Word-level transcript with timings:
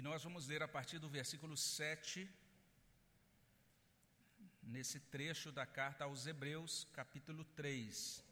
E 0.00 0.02
nós 0.02 0.24
vamos 0.24 0.46
ler 0.46 0.62
a 0.62 0.66
partir 0.76 0.98
do 0.98 1.10
versículo 1.10 1.54
7, 1.54 2.26
nesse 4.62 4.98
trecho 4.98 5.52
da 5.52 5.66
carta 5.66 6.04
aos 6.04 6.26
Hebreus, 6.26 6.86
capítulo 6.94 7.44
3. 7.44 8.24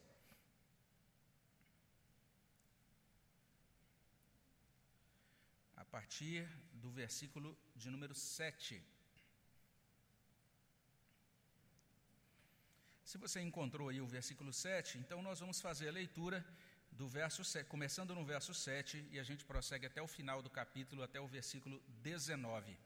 A 5.76 5.84
partir 5.84 6.48
do 6.72 6.90
versículo 6.90 7.54
de 7.76 7.90
número 7.90 8.14
7. 8.14 8.82
Se 13.04 13.18
você 13.18 13.42
encontrou 13.42 13.90
aí 13.90 14.00
o 14.00 14.06
versículo 14.06 14.54
7, 14.54 14.96
então 14.96 15.20
nós 15.20 15.40
vamos 15.40 15.60
fazer 15.60 15.88
a 15.90 15.92
leitura 15.92 16.42
do 16.98 17.06
verso 17.06 17.44
7, 17.44 17.68
começando 17.68 18.12
no 18.12 18.24
verso 18.24 18.52
7 18.52 19.06
e 19.12 19.20
a 19.20 19.22
gente 19.22 19.44
prossegue 19.44 19.86
até 19.86 20.02
o 20.02 20.08
final 20.08 20.42
do 20.42 20.50
capítulo, 20.50 21.04
até 21.04 21.20
o 21.20 21.28
versículo 21.28 21.80
19. 22.02 22.76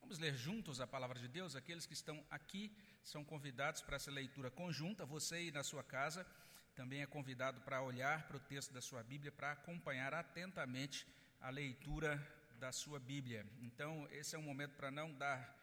Vamos 0.00 0.18
ler 0.18 0.34
juntos 0.34 0.80
a 0.80 0.88
palavra 0.88 1.20
de 1.20 1.28
Deus? 1.28 1.54
Aqueles 1.54 1.86
que 1.86 1.92
estão 1.92 2.20
aqui 2.28 2.76
são 3.04 3.22
convidados 3.24 3.80
para 3.80 3.94
essa 3.94 4.10
leitura 4.10 4.50
conjunta. 4.50 5.06
Você 5.06 5.36
aí 5.36 5.52
na 5.52 5.62
sua 5.62 5.84
casa 5.84 6.26
também 6.74 7.00
é 7.00 7.06
convidado 7.06 7.60
para 7.60 7.80
olhar 7.80 8.26
para 8.26 8.38
o 8.38 8.40
texto 8.40 8.72
da 8.72 8.80
sua 8.80 9.04
Bíblia, 9.04 9.30
para 9.30 9.52
acompanhar 9.52 10.12
atentamente 10.14 11.06
a 11.40 11.48
leitura 11.48 12.20
da 12.58 12.72
sua 12.72 12.98
Bíblia. 12.98 13.46
Então, 13.62 14.08
esse 14.10 14.34
é 14.34 14.38
um 14.38 14.42
momento 14.42 14.74
para 14.74 14.90
não 14.90 15.12
dar 15.14 15.56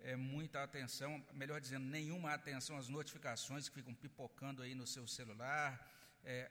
é, 0.00 0.14
muita 0.14 0.62
atenção, 0.62 1.24
melhor 1.32 1.58
dizendo, 1.58 1.86
nenhuma 1.86 2.34
atenção 2.34 2.76
às 2.76 2.90
notificações 2.90 3.66
que 3.66 3.76
ficam 3.76 3.94
pipocando 3.94 4.60
aí 4.60 4.74
no 4.74 4.86
seu 4.86 5.06
celular. 5.06 5.90
É, 6.22 6.50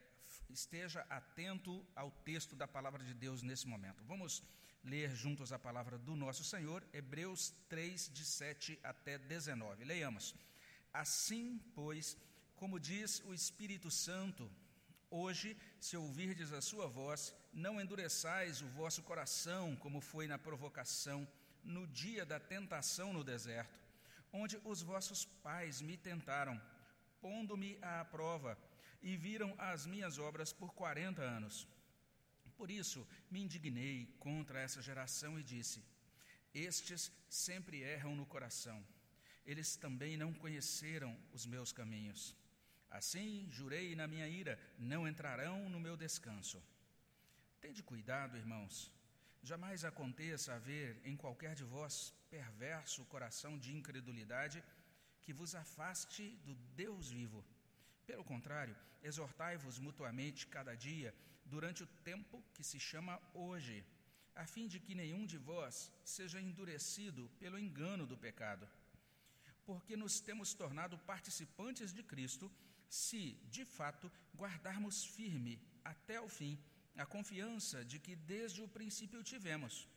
esteja 0.50 1.06
atento 1.10 1.86
ao 1.96 2.12
texto 2.12 2.56
da 2.56 2.68
palavra 2.68 3.04
de 3.04 3.14
Deus 3.14 3.42
nesse 3.42 3.68
momento. 3.68 4.04
Vamos 4.04 4.44
ler 4.84 5.10
juntos 5.16 5.52
a 5.52 5.60
palavra 5.60 5.98
do 5.98 6.16
nosso 6.16 6.44
Senhor, 6.44 6.84
Hebreus 6.94 7.54
3, 7.68 8.12
de 8.14 8.24
7 8.24 8.80
até 8.84 9.18
19. 9.18 9.84
Leiamos. 9.84 10.36
Assim, 10.94 11.60
pois, 11.74 12.18
como 12.56 12.80
diz 12.80 13.22
o 13.26 13.34
Espírito 13.34 13.90
Santo, 13.90 14.50
hoje, 15.10 15.58
se 15.80 15.98
ouvirdes 15.98 16.54
a 16.54 16.62
sua 16.62 16.88
voz, 16.88 17.34
não 17.52 17.82
endureçais 17.82 18.62
o 18.62 18.68
vosso 18.68 19.02
coração, 19.02 19.76
como 19.76 20.00
foi 20.00 20.28
na 20.28 20.38
provocação 20.38 21.28
no 21.64 21.88
dia 21.88 22.26
da 22.26 22.40
tentação 22.40 23.12
no 23.12 23.24
deserto, 23.24 23.80
onde 24.32 24.60
os 24.64 24.82
vossos 24.82 25.26
pais 25.26 25.82
me 25.82 25.98
tentaram, 25.98 26.62
pondo-me 27.20 27.78
à 27.82 28.06
prova, 28.06 28.56
e 29.10 29.12
viram 29.26 29.52
as 29.58 29.86
minhas 29.94 30.16
obras 30.30 30.52
por 30.62 30.70
quarenta 30.82 31.22
anos. 31.38 31.56
Por 32.58 32.70
isso 32.82 33.00
me 33.32 33.42
indignei 33.46 33.98
contra 34.26 34.60
essa 34.66 34.82
geração 34.82 35.32
e 35.40 35.44
disse: 35.54 35.80
Estes 36.54 37.02
sempre 37.30 37.82
erram 37.96 38.14
no 38.16 38.26
coração, 38.34 38.80
eles 39.46 39.76
também 39.86 40.18
não 40.24 40.34
conheceram 40.34 41.12
os 41.32 41.46
meus 41.54 41.72
caminhos. 41.80 42.36
Assim 42.90 43.48
jurei 43.58 43.96
na 43.96 44.08
minha 44.14 44.28
ira: 44.28 44.60
não 44.78 45.08
entrarão 45.08 45.70
no 45.70 45.80
meu 45.80 45.96
descanso. 46.06 46.60
Tende 47.62 47.82
cuidado, 47.92 48.38
irmãos 48.44 48.76
Jamais 49.50 49.86
aconteça 49.86 50.56
haver 50.56 51.00
em 51.10 51.16
qualquer 51.16 51.54
de 51.54 51.64
vós 51.64 52.12
perverso 52.32 53.06
coração 53.06 53.60
de 53.60 53.72
incredulidade 53.78 54.64
que 55.22 55.32
vos 55.32 55.54
afaste 55.54 56.24
do 56.46 56.56
Deus 56.82 57.12
vivo. 57.12 57.46
Pelo 58.06 58.24
contrário, 58.24 58.76
exortai-vos 59.02 59.80
mutuamente 59.80 60.48
cada 60.48 60.76
dia, 60.76 61.14
durante 61.46 61.84
o 61.84 61.88
tempo 62.04 62.44
que 62.54 62.64
se 62.64 62.80
chama 62.80 63.20
hoje, 63.34 63.84
a 64.36 64.46
fim 64.46 64.68
de 64.68 64.80
que 64.80 64.94
nenhum 64.94 65.26
de 65.26 65.38
vós 65.38 65.92
seja 66.04 66.42
endurecido 66.42 67.30
pelo 67.40 67.58
engano 67.58 68.06
do 68.06 68.18
pecado. 68.18 68.68
Porque 69.66 69.96
nos 69.96 70.20
temos 70.20 70.54
tornado 70.54 70.98
participantes 71.00 71.94
de 71.94 72.04
Cristo, 72.04 72.52
se, 72.88 73.34
de 73.50 73.66
fato, 73.66 74.12
guardarmos 74.36 75.06
firme 75.06 75.60
até 75.84 76.20
o 76.22 76.28
fim 76.28 76.60
a 76.98 77.06
confiança 77.06 77.84
de 77.84 78.00
que 78.00 78.16
desde 78.16 78.62
o 78.62 78.68
princípio 78.68 79.24
tivemos. 79.24 79.88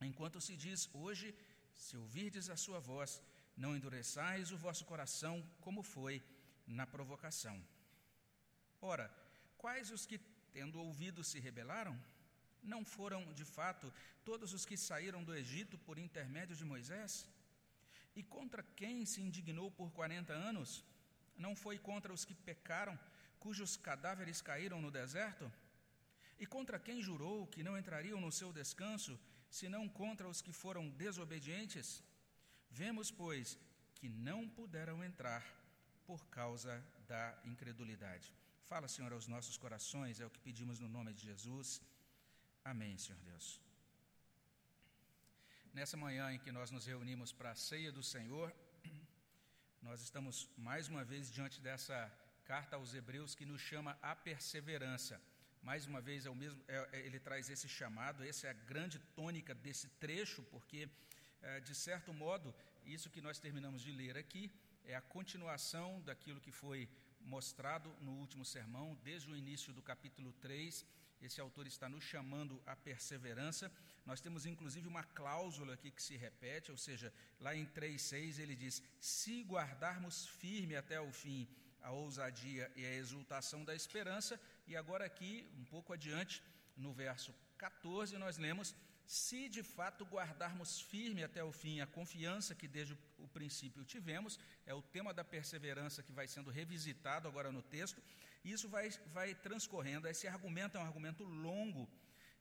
Enquanto 0.00 0.40
se 0.40 0.54
diz 0.56 0.88
hoje, 0.92 1.34
se 1.74 1.96
ouvirdes 1.96 2.50
a 2.50 2.56
sua 2.56 2.78
voz, 2.78 3.22
não 3.56 3.74
endureçais 3.74 4.52
o 4.52 4.58
vosso 4.58 4.84
coração 4.84 5.42
como 5.60 5.82
foi 5.82 6.22
na 6.66 6.86
provocação. 6.86 7.62
Ora, 8.80 9.10
quais 9.56 9.90
os 9.90 10.04
que, 10.04 10.18
tendo 10.52 10.80
ouvido, 10.80 11.22
se 11.22 11.38
rebelaram? 11.38 11.98
Não 12.62 12.84
foram, 12.84 13.32
de 13.32 13.44
fato, 13.44 13.92
todos 14.24 14.52
os 14.52 14.66
que 14.66 14.76
saíram 14.76 15.22
do 15.22 15.34
Egito 15.34 15.78
por 15.78 15.98
intermédio 15.98 16.56
de 16.56 16.64
Moisés? 16.64 17.28
E 18.14 18.22
contra 18.22 18.62
quem 18.62 19.04
se 19.06 19.20
indignou 19.20 19.70
por 19.70 19.90
quarenta 19.92 20.32
anos? 20.32 20.84
Não 21.36 21.54
foi 21.54 21.78
contra 21.78 22.12
os 22.12 22.24
que 22.24 22.34
pecaram, 22.34 22.98
cujos 23.38 23.76
cadáveres 23.76 24.40
caíram 24.40 24.80
no 24.80 24.90
deserto? 24.90 25.52
E 26.38 26.46
contra 26.46 26.78
quem 26.78 27.00
jurou 27.00 27.46
que 27.46 27.62
não 27.62 27.78
entrariam 27.78 28.20
no 28.20 28.32
seu 28.32 28.52
descanso, 28.52 29.18
senão 29.50 29.88
contra 29.88 30.28
os 30.28 30.42
que 30.42 30.52
foram 30.52 30.88
desobedientes? 30.88 32.02
Vemos, 32.70 33.10
pois, 33.10 33.58
que 33.94 34.08
não 34.08 34.48
puderam 34.48 35.04
entrar 35.04 35.44
por 36.08 36.20
causa 36.38 36.72
da 37.08 37.22
incredulidade. 37.44 38.32
Fala, 38.70 38.88
Senhor, 38.88 39.12
aos 39.12 39.26
nossos 39.34 39.56
corações, 39.64 40.20
é 40.20 40.26
o 40.26 40.30
que 40.34 40.46
pedimos 40.48 40.78
no 40.80 40.88
nome 40.88 41.12
de 41.12 41.22
Jesus. 41.30 41.68
Amém, 42.64 42.96
Senhor 43.04 43.20
Deus. 43.30 43.60
Nessa 45.78 45.96
manhã 45.96 46.32
em 46.32 46.38
que 46.44 46.52
nós 46.58 46.70
nos 46.70 46.86
reunimos 46.86 47.32
para 47.32 47.50
a 47.50 47.54
ceia 47.68 47.92
do 47.92 48.02
Senhor, 48.02 48.48
nós 49.82 50.00
estamos 50.00 50.48
mais 50.56 50.88
uma 50.88 51.04
vez 51.04 51.30
diante 51.30 51.60
dessa 51.60 51.98
carta 52.44 52.76
aos 52.76 52.94
Hebreus 52.94 53.34
que 53.34 53.46
nos 53.52 53.60
chama 53.60 53.98
a 54.02 54.14
perseverança. 54.14 55.20
Mais 55.62 55.84
uma 55.86 56.00
vez, 56.00 56.26
é 56.26 56.30
mesmo, 56.44 56.60
é, 56.68 56.76
é, 56.92 57.00
ele 57.06 57.18
traz 57.18 57.50
esse 57.50 57.68
chamado, 57.68 58.24
essa 58.24 58.46
é 58.46 58.50
a 58.50 58.60
grande 58.72 58.98
tônica 59.18 59.52
desse 59.54 59.88
trecho, 60.04 60.42
porque, 60.44 60.88
é, 61.42 61.60
de 61.60 61.74
certo 61.74 62.12
modo, 62.14 62.54
isso 62.84 63.10
que 63.10 63.20
nós 63.20 63.38
terminamos 63.38 63.82
de 63.82 63.90
ler 63.90 64.16
aqui 64.16 64.44
é 64.86 64.94
a 64.94 65.00
continuação 65.00 66.00
daquilo 66.02 66.40
que 66.40 66.52
foi 66.52 66.88
mostrado 67.20 67.94
no 68.00 68.12
último 68.12 68.44
sermão, 68.44 68.96
desde 69.02 69.30
o 69.30 69.36
início 69.36 69.72
do 69.72 69.82
capítulo 69.82 70.32
3. 70.34 70.84
Esse 71.20 71.40
autor 71.40 71.66
está 71.66 71.88
nos 71.88 72.04
chamando 72.04 72.62
à 72.66 72.76
perseverança. 72.76 73.70
Nós 74.04 74.20
temos 74.20 74.46
inclusive 74.46 74.86
uma 74.86 75.02
cláusula 75.02 75.74
aqui 75.74 75.90
que 75.90 76.02
se 76.02 76.16
repete, 76.16 76.70
ou 76.70 76.76
seja, 76.76 77.12
lá 77.40 77.54
em 77.54 77.66
3,6 77.66 78.38
ele 78.38 78.54
diz: 78.54 78.82
Se 79.00 79.42
guardarmos 79.42 80.26
firme 80.26 80.76
até 80.76 81.00
o 81.00 81.12
fim 81.12 81.48
a 81.86 81.92
ousadia 81.92 82.70
e 82.74 82.84
a 82.84 82.94
exultação 82.94 83.64
da 83.64 83.74
esperança. 83.74 84.40
E 84.66 84.76
agora, 84.76 85.04
aqui, 85.04 85.48
um 85.56 85.64
pouco 85.64 85.92
adiante, 85.92 86.42
no 86.76 86.92
verso 86.92 87.32
14, 87.58 88.18
nós 88.18 88.38
lemos: 88.38 88.74
Se 89.06 89.48
de 89.48 89.62
fato 89.62 90.04
guardarmos 90.04 90.80
firme 90.80 91.22
até 91.22 91.42
o 91.44 91.52
fim 91.52 91.80
a 91.80 91.86
confiança 91.86 92.54
que 92.54 92.66
desde 92.66 92.94
o 92.94 93.15
princípio 93.38 93.84
tivemos, 93.84 94.32
é 94.64 94.74
o 94.80 94.86
tema 94.96 95.12
da 95.18 95.24
perseverança 95.34 96.02
que 96.06 96.16
vai 96.18 96.26
sendo 96.34 96.50
revisitado 96.60 97.28
agora 97.28 97.50
no 97.56 97.62
texto, 97.76 98.00
e 98.44 98.52
isso 98.56 98.68
vai, 98.74 98.88
vai 99.18 99.34
transcorrendo. 99.46 100.08
Esse 100.08 100.26
argumento 100.26 100.76
é 100.76 100.80
um 100.80 100.88
argumento 100.90 101.24
longo. 101.24 101.82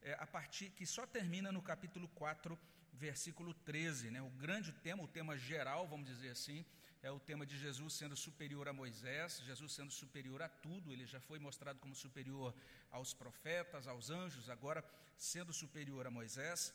É, 0.01 0.13
a 0.25 0.27
partir 0.37 0.67
que 0.77 0.85
só 0.85 1.03
termina 1.17 1.51
no 1.51 1.61
capítulo 1.71 2.07
4, 2.09 2.57
versículo 2.93 3.53
13, 3.53 4.11
né? 4.15 4.21
O 4.21 4.29
grande 4.45 4.71
tema, 4.87 5.03
o 5.03 5.07
tema 5.17 5.37
geral, 5.37 5.87
vamos 5.93 6.07
dizer 6.13 6.29
assim, 6.37 6.59
é 7.07 7.11
o 7.11 7.19
tema 7.29 7.45
de 7.45 7.57
Jesus 7.65 7.91
sendo 7.99 8.15
superior 8.15 8.67
a 8.67 8.73
Moisés, 8.81 9.41
Jesus 9.49 9.73
sendo 9.77 9.91
superior 9.91 10.41
a 10.41 10.49
tudo, 10.65 10.93
ele 10.93 11.05
já 11.05 11.19
foi 11.19 11.39
mostrado 11.47 11.79
como 11.79 11.95
superior 12.05 12.55
aos 12.89 13.13
profetas, 13.13 13.87
aos 13.87 14.09
anjos, 14.21 14.49
agora 14.49 14.83
sendo 15.17 15.51
superior 15.53 16.07
a 16.07 16.11
Moisés. 16.19 16.73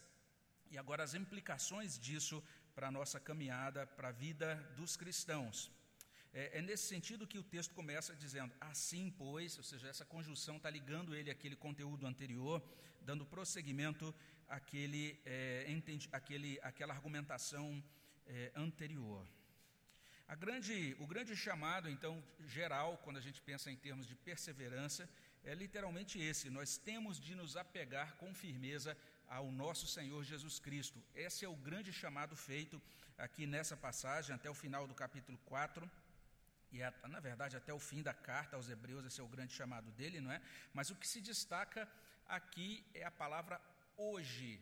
E 0.73 0.79
agora 0.79 1.03
as 1.03 1.15
implicações 1.15 1.99
disso 1.99 2.37
para 2.75 2.89
a 2.89 2.91
nossa 2.91 3.19
caminhada, 3.19 3.87
para 3.87 4.09
a 4.09 4.13
vida 4.13 4.55
dos 4.77 4.97
cristãos. 4.97 5.71
É, 6.33 6.59
é, 6.59 6.63
nesse 6.63 6.87
sentido 6.87 7.27
que 7.27 7.39
o 7.39 7.43
texto 7.43 7.75
começa 7.75 8.15
dizendo, 8.15 8.53
assim, 8.61 9.11
pois, 9.19 9.59
ou 9.59 9.65
seja, 9.65 9.89
essa 9.89 10.05
conjunção 10.05 10.57
está 10.57 10.71
ligando 10.71 11.15
ele 11.15 11.31
àquele 11.31 11.57
conteúdo 11.57 12.07
anterior, 12.07 12.63
dando 13.01 13.27
prosseguimento 13.27 14.15
àquele, 14.49 15.21
é, 15.25 15.67
entendi, 15.69 16.09
àquele, 16.13 16.61
àquela 16.63 16.95
argumentação 16.95 17.83
é, 18.27 18.53
anterior. 18.55 19.27
Grande, 20.39 20.97
o 21.01 21.07
grande 21.09 21.35
chamado, 21.37 21.91
então, 21.91 22.23
geral, 22.47 22.99
quando 22.99 23.17
a 23.17 23.21
gente 23.21 23.43
pensa 23.43 23.69
em 23.69 23.77
termos 23.77 24.07
de 24.07 24.15
perseverança, 24.15 25.11
é 25.43 25.53
literalmente 25.55 26.21
esse: 26.21 26.49
nós 26.49 26.79
temos 26.79 27.21
de 27.21 27.35
nos 27.35 27.57
apegar 27.57 28.15
com 28.17 28.33
firmeza 28.33 28.97
ao 29.37 29.51
nosso 29.63 29.87
Senhor 29.87 30.23
Jesus 30.25 30.59
Cristo. 30.59 30.99
Esse 31.15 31.45
é 31.45 31.49
o 31.49 31.55
grande 31.69 31.93
chamado 31.93 32.35
feito 32.37 32.83
aqui 33.17 33.47
nessa 33.47 33.77
passagem, 33.77 34.35
até 34.35 34.51
o 34.51 34.55
final 34.55 34.87
do 34.89 34.95
capítulo 34.95 35.39
4. 35.47 35.89
E, 36.73 36.79
na 37.09 37.21
verdade, 37.21 37.57
até 37.57 37.73
o 37.73 37.79
fim 37.79 38.03
da 38.03 38.13
carta 38.13 38.57
aos 38.57 38.69
Hebreus, 38.69 39.05
esse 39.07 39.21
é 39.21 39.25
o 39.25 39.29
grande 39.29 39.53
chamado 39.53 39.91
dele, 39.93 40.21
não 40.21 40.33
é? 40.33 40.41
Mas 40.75 40.91
o 40.91 40.97
que 40.97 41.07
se 41.07 41.21
destaca 41.21 41.89
aqui 42.27 42.85
é 42.93 43.05
a 43.05 43.11
palavra 43.11 43.61
hoje. 43.97 44.61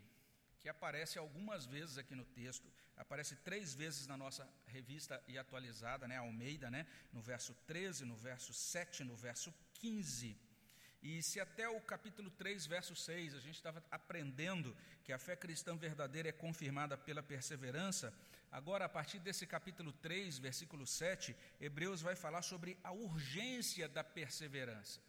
que 0.61 0.69
aparece 0.69 1.19
algumas 1.19 1.65
vezes 1.67 1.99
aqui 1.99 2.15
no 2.15 2.25
texto, 2.25 2.67
aparece 2.97 3.37
três 3.37 3.75
vezes 3.75 4.07
na 4.07 4.17
nossa 4.17 4.49
revista 4.67 5.23
e 5.29 5.39
atualizada, 5.39 6.09
né, 6.09 6.17
Almeida, 6.17 6.71
né, 6.71 6.87
no 7.13 7.23
verso 7.23 7.55
13, 7.67 8.05
no 8.05 8.17
verso 8.17 8.53
7, 8.53 9.05
no 9.05 9.17
verso 9.17 9.55
15. 9.75 10.37
E 11.01 11.23
se 11.23 11.39
até 11.39 11.69
o 11.69 11.81
capítulo 11.81 12.31
3, 12.31 12.67
verso 12.67 12.95
6, 12.95 13.35
a 13.35 13.41
gente 13.41 13.55
estava 13.55 13.83
aprendendo 13.91 14.77
que 15.05 15.13
a 15.13 15.19
fé 15.19 15.37
cristã 15.37 15.77
verdadeira 15.77 16.29
é 16.29 16.33
confirmada 16.33 16.97
pela 16.97 17.23
perseverança, 17.23 18.13
agora 18.51 18.85
a 18.85 18.89
partir 18.89 19.21
desse 19.21 19.47
capítulo 19.47 19.93
3, 19.93 20.39
versículo 20.39 20.87
7, 20.87 21.37
Hebreus 21.61 22.03
vai 22.03 22.17
falar 22.17 22.43
sobre 22.43 22.77
a 22.83 22.91
urgência 22.91 23.89
da 23.89 24.03
perseverança. 24.03 25.01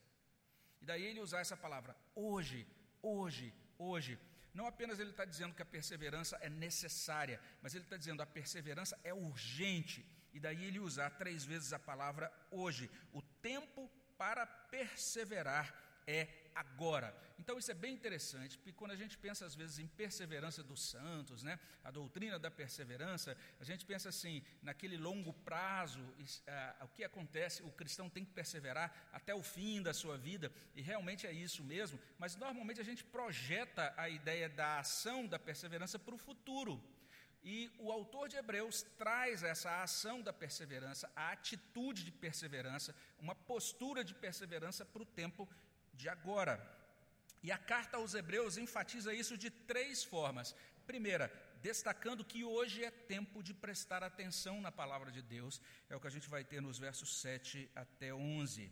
E 0.81 0.85
daí 0.85 1.03
ele 1.03 1.19
usar 1.19 1.39
essa 1.39 1.57
palavra, 1.57 1.95
hoje, 2.15 2.67
hoje, 3.01 3.53
hoje. 3.77 4.19
Não 4.53 4.67
apenas 4.67 4.99
ele 4.99 5.09
está 5.09 5.25
dizendo 5.25 5.55
que 5.55 5.61
a 5.61 5.65
perseverança 5.65 6.37
é 6.41 6.49
necessária, 6.49 7.39
mas 7.61 7.73
ele 7.73 7.83
está 7.83 7.97
dizendo 7.97 8.21
a 8.21 8.27
perseverança 8.27 8.99
é 9.03 9.13
urgente. 9.13 10.05
E 10.33 10.39
daí 10.39 10.65
ele 10.65 10.79
usar 10.79 11.09
três 11.11 11.43
vezes 11.43 11.73
a 11.73 11.79
palavra 11.79 12.31
hoje. 12.51 12.89
O 13.11 13.21
tempo 13.21 13.88
para 14.19 14.45
perseverar 14.45 15.73
é 16.05 16.27
agora. 16.53 17.15
Então 17.39 17.57
isso 17.57 17.71
é 17.71 17.73
bem 17.73 17.93
interessante, 17.93 18.57
porque 18.57 18.73
quando 18.73 18.91
a 18.91 18.95
gente 18.95 19.17
pensa 19.17 19.45
às 19.45 19.55
vezes 19.55 19.79
em 19.79 19.87
perseverança 19.87 20.61
dos 20.61 20.81
santos, 20.81 21.41
né, 21.41 21.57
a 21.83 21.89
doutrina 21.89 22.37
da 22.37 22.51
perseverança, 22.51 23.37
a 23.59 23.63
gente 23.63 23.85
pensa 23.85 24.09
assim, 24.09 24.43
naquele 24.61 24.97
longo 24.97 25.31
prazo, 25.31 26.01
uh, 26.01 26.85
o 26.85 26.87
que 26.89 27.03
acontece, 27.03 27.63
o 27.63 27.71
cristão 27.71 28.09
tem 28.09 28.25
que 28.25 28.31
perseverar 28.31 28.93
até 29.13 29.33
o 29.33 29.41
fim 29.41 29.81
da 29.81 29.93
sua 29.93 30.17
vida, 30.17 30.51
e 30.75 30.81
realmente 30.81 31.25
é 31.25 31.31
isso 31.31 31.63
mesmo, 31.63 31.97
mas 32.17 32.35
normalmente 32.35 32.81
a 32.81 32.83
gente 32.83 33.05
projeta 33.05 33.93
a 33.95 34.09
ideia 34.09 34.49
da 34.49 34.79
ação 34.79 35.25
da 35.25 35.39
perseverança 35.39 35.97
para 35.97 36.13
o 36.13 36.17
futuro. 36.17 36.83
E 37.43 37.71
o 37.79 37.91
autor 37.91 38.27
de 38.27 38.35
Hebreus 38.35 38.83
traz 38.97 39.43
essa 39.43 39.81
ação 39.81 40.21
da 40.21 40.33
perseverança, 40.33 41.09
a 41.15 41.31
atitude 41.31 42.03
de 42.03 42.11
perseverança, 42.11 42.93
uma 43.19 43.33
postura 43.33 44.03
de 44.03 44.13
perseverança 44.13 44.85
para 44.85 45.01
o 45.01 45.05
tempo 45.05 45.47
de 45.93 46.09
agora. 46.09 46.59
E 47.41 47.51
a 47.51 47.57
carta 47.57 47.97
aos 47.97 48.13
Hebreus 48.13 48.57
enfatiza 48.57 49.13
isso 49.13 49.37
de 49.37 49.49
três 49.49 50.03
formas. 50.03 50.53
Primeira, 50.85 51.31
destacando 51.61 52.25
que 52.25 52.43
hoje 52.43 52.83
é 52.83 52.91
tempo 52.91 53.41
de 53.41 53.53
prestar 53.53 54.03
atenção 54.03 54.59
na 54.59 54.71
palavra 54.71 55.11
de 55.11 55.21
Deus, 55.21 55.61
é 55.89 55.95
o 55.95 55.99
que 55.99 56.07
a 56.07 56.11
gente 56.11 56.29
vai 56.29 56.43
ter 56.43 56.61
nos 56.61 56.77
versos 56.77 57.21
7 57.21 57.69
até 57.75 58.13
11. 58.13 58.69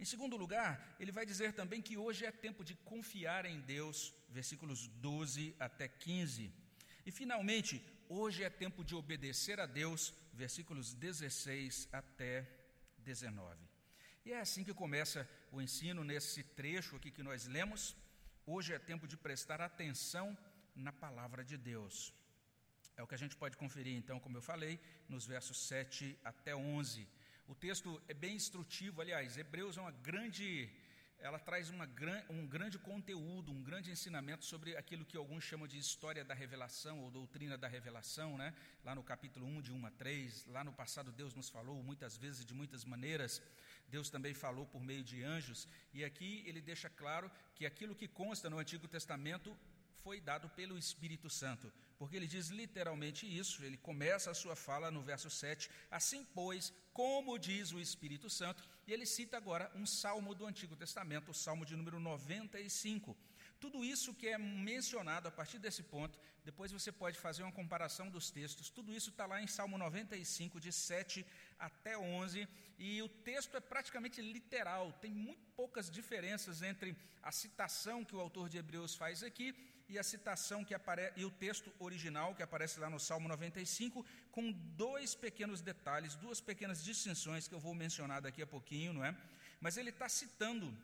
Em 0.00 0.04
segundo 0.04 0.36
lugar, 0.36 0.96
ele 0.98 1.12
vai 1.12 1.26
dizer 1.26 1.52
também 1.52 1.82
que 1.82 1.96
hoje 1.96 2.24
é 2.24 2.30
tempo 2.30 2.64
de 2.64 2.74
confiar 2.74 3.44
em 3.44 3.60
Deus, 3.60 4.14
versículos 4.28 4.86
12 4.86 5.54
até 5.58 5.88
15. 5.88 6.50
E 7.04 7.10
finalmente, 7.10 7.84
hoje 8.08 8.42
é 8.42 8.50
tempo 8.50 8.84
de 8.84 8.94
obedecer 8.94 9.60
a 9.60 9.66
Deus, 9.66 10.14
versículos 10.32 10.94
16 10.94 11.88
até 11.92 12.46
19. 12.98 13.56
E 14.24 14.32
é 14.32 14.40
assim 14.40 14.64
que 14.64 14.74
começa 14.74 15.28
o 15.52 15.60
ensino 15.60 16.04
nesse 16.04 16.42
trecho 16.42 16.96
aqui 16.96 17.10
que 17.10 17.22
nós 17.22 17.46
lemos. 17.46 17.96
Hoje 18.46 18.72
é 18.72 18.78
tempo 18.78 19.06
de 19.06 19.16
prestar 19.16 19.60
atenção 19.60 20.36
na 20.74 20.92
palavra 20.92 21.44
de 21.44 21.56
Deus. 21.56 22.12
É 22.96 23.02
o 23.02 23.06
que 23.06 23.14
a 23.14 23.18
gente 23.18 23.36
pode 23.36 23.56
conferir, 23.56 23.96
então, 23.96 24.18
como 24.18 24.36
eu 24.36 24.42
falei, 24.42 24.80
nos 25.08 25.26
versos 25.26 25.58
7 25.66 26.18
até 26.24 26.54
11. 26.54 27.06
O 27.46 27.54
texto 27.54 28.02
é 28.08 28.14
bem 28.14 28.36
instrutivo, 28.36 29.00
aliás, 29.00 29.36
Hebreus 29.36 29.78
é 29.78 29.80
uma 29.80 29.90
grande 29.90 30.68
ela 31.20 31.38
traz 31.38 31.68
uma, 31.68 31.88
um 32.30 32.46
grande 32.46 32.78
conteúdo, 32.78 33.50
um 33.50 33.62
grande 33.62 33.90
ensinamento 33.90 34.44
sobre 34.44 34.76
aquilo 34.76 35.04
que 35.04 35.16
alguns 35.16 35.42
chamam 35.44 35.66
de 35.66 35.76
história 35.78 36.24
da 36.24 36.34
revelação 36.34 37.00
ou 37.00 37.10
doutrina 37.10 37.58
da 37.58 37.66
revelação, 37.66 38.38
né? 38.38 38.54
lá 38.84 38.94
no 38.94 39.02
capítulo 39.02 39.46
1, 39.46 39.62
de 39.62 39.72
1 39.72 39.86
a 39.86 39.90
3. 39.90 40.46
Lá 40.46 40.62
no 40.62 40.72
passado, 40.72 41.10
Deus 41.10 41.34
nos 41.34 41.48
falou 41.48 41.82
muitas 41.82 42.16
vezes, 42.16 42.44
de 42.44 42.54
muitas 42.54 42.84
maneiras. 42.84 43.42
Deus 43.88 44.08
também 44.08 44.32
falou 44.32 44.66
por 44.66 44.80
meio 44.80 45.02
de 45.02 45.22
anjos. 45.24 45.66
E 45.92 46.04
aqui 46.04 46.44
ele 46.46 46.60
deixa 46.60 46.88
claro 46.88 47.30
que 47.54 47.66
aquilo 47.66 47.94
que 47.94 48.06
consta 48.06 48.48
no 48.48 48.58
Antigo 48.58 48.86
Testamento 48.86 49.56
foi 50.04 50.20
dado 50.20 50.48
pelo 50.50 50.78
Espírito 50.78 51.28
Santo 51.28 51.72
porque 51.98 52.16
ele 52.16 52.28
diz 52.28 52.48
literalmente 52.48 53.26
isso, 53.26 53.64
ele 53.64 53.76
começa 53.76 54.30
a 54.30 54.34
sua 54.34 54.54
fala 54.54 54.88
no 54.88 55.02
verso 55.02 55.28
7, 55.28 55.68
assim 55.90 56.24
pois, 56.32 56.72
como 56.92 57.38
diz 57.38 57.72
o 57.72 57.80
Espírito 57.80 58.30
Santo, 58.30 58.62
e 58.88 58.92
ele 58.94 59.04
cita 59.04 59.36
agora 59.36 59.70
um 59.74 59.84
salmo 59.84 60.34
do 60.34 60.46
Antigo 60.46 60.74
Testamento, 60.74 61.30
o 61.30 61.34
salmo 61.34 61.66
de 61.66 61.76
número 61.76 62.00
95. 62.00 63.14
Tudo 63.60 63.84
isso 63.84 64.14
que 64.14 64.28
é 64.28 64.38
mencionado 64.38 65.28
a 65.28 65.30
partir 65.30 65.58
desse 65.58 65.82
ponto, 65.82 66.18
depois 66.42 66.72
você 66.72 66.90
pode 66.90 67.18
fazer 67.18 67.42
uma 67.42 67.52
comparação 67.52 68.08
dos 68.08 68.30
textos, 68.30 68.70
tudo 68.70 68.94
isso 68.94 69.10
está 69.10 69.26
lá 69.26 69.42
em 69.42 69.46
Salmo 69.46 69.76
95, 69.76 70.58
de 70.58 70.72
7 70.72 71.26
até 71.58 71.98
11, 71.98 72.48
e 72.78 73.02
o 73.02 73.10
texto 73.10 73.58
é 73.58 73.60
praticamente 73.60 74.22
literal, 74.22 74.90
tem 74.94 75.12
muito 75.12 75.44
poucas 75.54 75.90
diferenças 75.90 76.62
entre 76.62 76.96
a 77.22 77.30
citação 77.30 78.06
que 78.06 78.16
o 78.16 78.20
autor 78.20 78.48
de 78.48 78.56
Hebreus 78.56 78.94
faz 78.94 79.22
aqui 79.22 79.54
e 79.88 79.98
a 79.98 80.02
citação 80.02 80.64
que 80.64 80.74
aparece 80.74 81.18
e 81.20 81.24
o 81.24 81.30
texto 81.30 81.72
original 81.78 82.34
que 82.34 82.42
aparece 82.42 82.78
lá 82.78 82.90
no 82.90 83.00
Salmo 83.00 83.28
95, 83.28 84.04
com 84.30 84.52
dois 84.52 85.14
pequenos 85.14 85.60
detalhes, 85.60 86.14
duas 86.14 86.40
pequenas 86.40 86.84
distinções 86.84 87.48
que 87.48 87.54
eu 87.54 87.60
vou 87.60 87.74
mencionar 87.74 88.20
daqui 88.20 88.42
a 88.42 88.46
pouquinho, 88.46 88.92
não 88.92 89.04
é? 89.04 89.16
Mas 89.60 89.76
ele 89.76 89.90
está 89.90 90.08
citando 90.08 90.76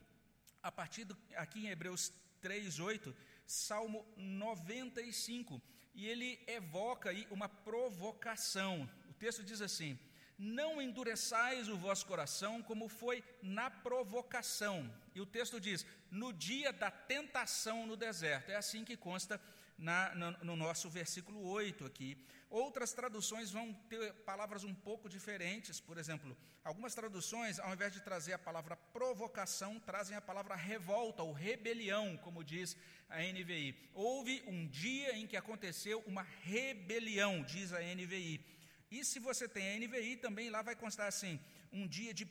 a 0.62 0.73
partir 0.73 1.05
do, 1.05 1.17
aqui 1.37 1.67
em 1.67 1.69
Hebreus 1.69 2.12
3:8, 2.43 3.15
Salmo 3.47 4.06
95, 4.17 5.61
e 5.95 6.06
ele 6.06 6.43
evoca 6.47 7.11
aí 7.11 7.27
uma 7.31 7.49
provocação. 7.49 8.89
O 9.09 9.12
texto 9.12 9.45
diz 9.45 9.61
assim: 9.61 9.99
não 10.39 10.81
endureçais 10.81 11.69
o 11.69 11.77
vosso 11.77 12.07
coração 12.07 12.63
como 12.63 12.89
foi 12.89 13.23
na 13.43 13.71
provocação. 13.71 14.93
E 15.15 15.21
o 15.21 15.27
texto 15.27 15.61
diz: 15.61 15.87
no 16.11 16.33
dia 16.33 16.73
da 16.73 16.91
tentação 16.91 17.87
no 17.87 17.97
deserto. 17.97 18.51
É 18.51 18.57
assim 18.57 18.85
que 18.85 18.97
consta 18.97 19.41
na, 19.79 20.15
no, 20.15 20.31
no, 20.45 20.57
nosso 20.57 20.89
versículo 20.89 21.43
8 21.47 21.85
aqui. 21.85 22.17
Outras 22.49 22.93
traduções 22.93 23.51
vão 23.51 23.73
ter 23.89 24.13
palavras 24.25 24.63
um 24.63 24.75
pouco 24.75 25.09
diferentes, 25.09 25.81
por 25.81 25.99
exemplo, 25.99 26.37
algumas 26.63 26.95
traduções, 26.95 27.59
ao 27.59 27.73
invés 27.73 27.93
de 27.93 28.01
trazer 28.01 28.33
a 28.33 28.39
palavra 28.39 28.77
provocação, 28.77 29.81
trazem 29.81 30.17
a 30.17 30.21
palavra 30.21 30.55
revolta 30.55 31.23
ou 31.23 31.33
rebelião, 31.33 32.17
como 32.19 32.45
diz 32.45 32.77
a 33.09 33.21
NVI. 33.21 33.91
Houve 33.93 34.44
um 34.47 34.69
dia 34.69 35.17
em 35.17 35.27
que 35.27 35.37
aconteceu 35.37 36.03
uma 36.06 36.23
rebelião, 36.23 37.43
diz 37.43 37.73
a 37.73 37.81
NVI. 37.81 38.54
E 38.96 39.05
se 39.10 39.19
você 39.29 39.46
tem 39.55 39.65
a 39.69 39.79
NVI, 39.81 40.17
também 40.24 40.48
lá 40.55 40.60
vai 40.69 40.77
constar 40.77 41.06
assim: 41.08 41.34
um 41.72 41.84
dia 41.96 42.15
de, 42.15 42.27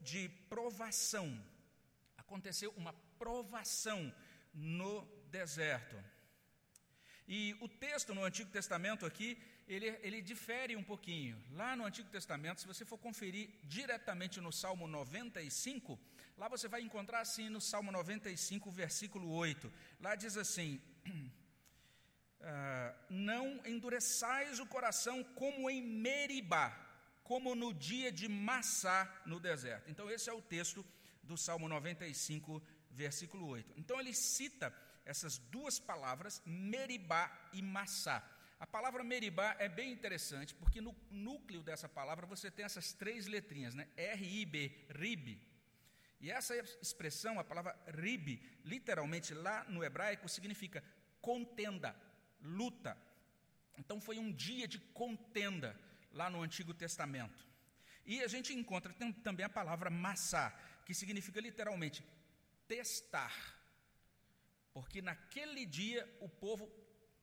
de 0.00 0.28
provação. 0.54 1.28
Aconteceu 2.16 2.70
uma 2.76 2.92
provação 3.22 4.00
no 4.52 4.92
deserto. 5.30 5.96
E 7.28 7.56
o 7.60 7.68
texto 7.68 8.14
no 8.16 8.24
Antigo 8.24 8.50
Testamento 8.50 9.06
aqui, 9.06 9.30
ele, 9.68 9.86
ele 10.02 10.20
difere 10.20 10.74
um 10.76 10.82
pouquinho. 10.82 11.40
Lá 11.52 11.76
no 11.76 11.84
Antigo 11.84 12.08
Testamento, 12.08 12.60
se 12.60 12.66
você 12.66 12.84
for 12.84 12.98
conferir 12.98 13.48
diretamente 13.62 14.40
no 14.40 14.52
Salmo 14.52 14.88
95, 14.88 15.98
lá 16.36 16.48
você 16.48 16.66
vai 16.66 16.82
encontrar 16.82 17.20
assim 17.20 17.48
no 17.48 17.60
Salmo 17.60 17.92
95, 17.92 18.70
versículo 18.72 19.30
8. 19.30 19.72
Lá 20.00 20.16
diz 20.16 20.36
assim. 20.36 20.80
Ah, 22.48 22.94
não 23.10 23.60
endureçais 23.66 24.60
o 24.60 24.66
coração 24.66 25.24
como 25.34 25.68
em 25.68 25.82
Meribá, 25.82 26.66
como 27.24 27.56
no 27.56 27.74
dia 27.74 28.12
de 28.12 28.28
Massá 28.28 29.12
no 29.26 29.40
deserto. 29.40 29.90
Então, 29.90 30.08
esse 30.08 30.30
é 30.30 30.32
o 30.32 30.40
texto 30.40 30.86
do 31.24 31.36
Salmo 31.36 31.68
95, 31.68 32.62
versículo 32.88 33.48
8. 33.48 33.74
Então, 33.76 33.98
ele 33.98 34.14
cita 34.14 34.72
essas 35.04 35.38
duas 35.38 35.80
palavras, 35.80 36.40
Meribá 36.46 37.50
e 37.52 37.60
Massá. 37.60 38.22
A 38.60 38.66
palavra 38.66 39.02
Meribá 39.02 39.56
é 39.58 39.68
bem 39.68 39.90
interessante, 39.90 40.54
porque 40.54 40.80
no 40.80 40.94
núcleo 41.10 41.64
dessa 41.64 41.88
palavra 41.88 42.26
você 42.26 42.48
tem 42.48 42.64
essas 42.64 42.92
três 42.92 43.26
letrinhas, 43.26 43.74
né? 43.74 43.88
R-I-B, 43.96 44.86
RIB. 44.90 45.40
E 46.20 46.30
essa 46.30 46.54
expressão, 46.80 47.40
a 47.40 47.44
palavra 47.44 47.76
RIB, 47.88 48.40
literalmente 48.64 49.34
lá 49.34 49.64
no 49.64 49.82
hebraico, 49.82 50.28
significa 50.28 50.82
contenda, 51.20 51.94
luta. 52.40 52.96
Então 53.78 54.00
foi 54.00 54.18
um 54.18 54.32
dia 54.32 54.66
de 54.66 54.78
contenda 54.78 55.78
lá 56.12 56.30
no 56.30 56.42
Antigo 56.42 56.72
Testamento. 56.72 57.46
E 58.04 58.22
a 58.22 58.28
gente 58.28 58.54
encontra 58.54 58.94
também 59.22 59.44
a 59.44 59.48
palavra 59.48 59.90
massá, 59.90 60.50
que 60.84 60.94
significa 60.94 61.40
literalmente 61.40 62.04
testar. 62.68 63.34
Porque 64.72 65.02
naquele 65.02 65.66
dia 65.66 66.08
o 66.20 66.28
povo 66.28 66.70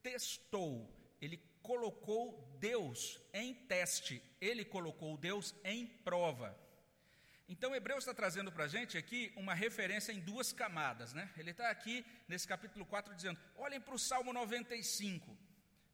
testou, 0.02 0.92
ele 1.20 1.38
colocou 1.62 2.56
Deus 2.60 3.18
em 3.32 3.54
teste, 3.54 4.22
ele 4.40 4.64
colocou 4.64 5.16
Deus 5.16 5.54
em 5.64 5.86
prova. 5.86 6.58
Então, 7.48 7.74
Hebreus 7.74 8.00
está 8.00 8.14
trazendo 8.14 8.50
para 8.50 8.64
a 8.64 8.68
gente 8.68 8.96
aqui 8.96 9.32
uma 9.36 9.52
referência 9.52 10.12
em 10.12 10.20
duas 10.20 10.52
camadas. 10.52 11.12
Né? 11.12 11.30
Ele 11.36 11.50
está 11.50 11.70
aqui 11.70 12.04
nesse 12.26 12.48
capítulo 12.48 12.86
4 12.86 13.14
dizendo: 13.14 13.38
olhem 13.56 13.80
para 13.80 13.94
o 13.94 13.98
Salmo 13.98 14.32
95. 14.32 15.36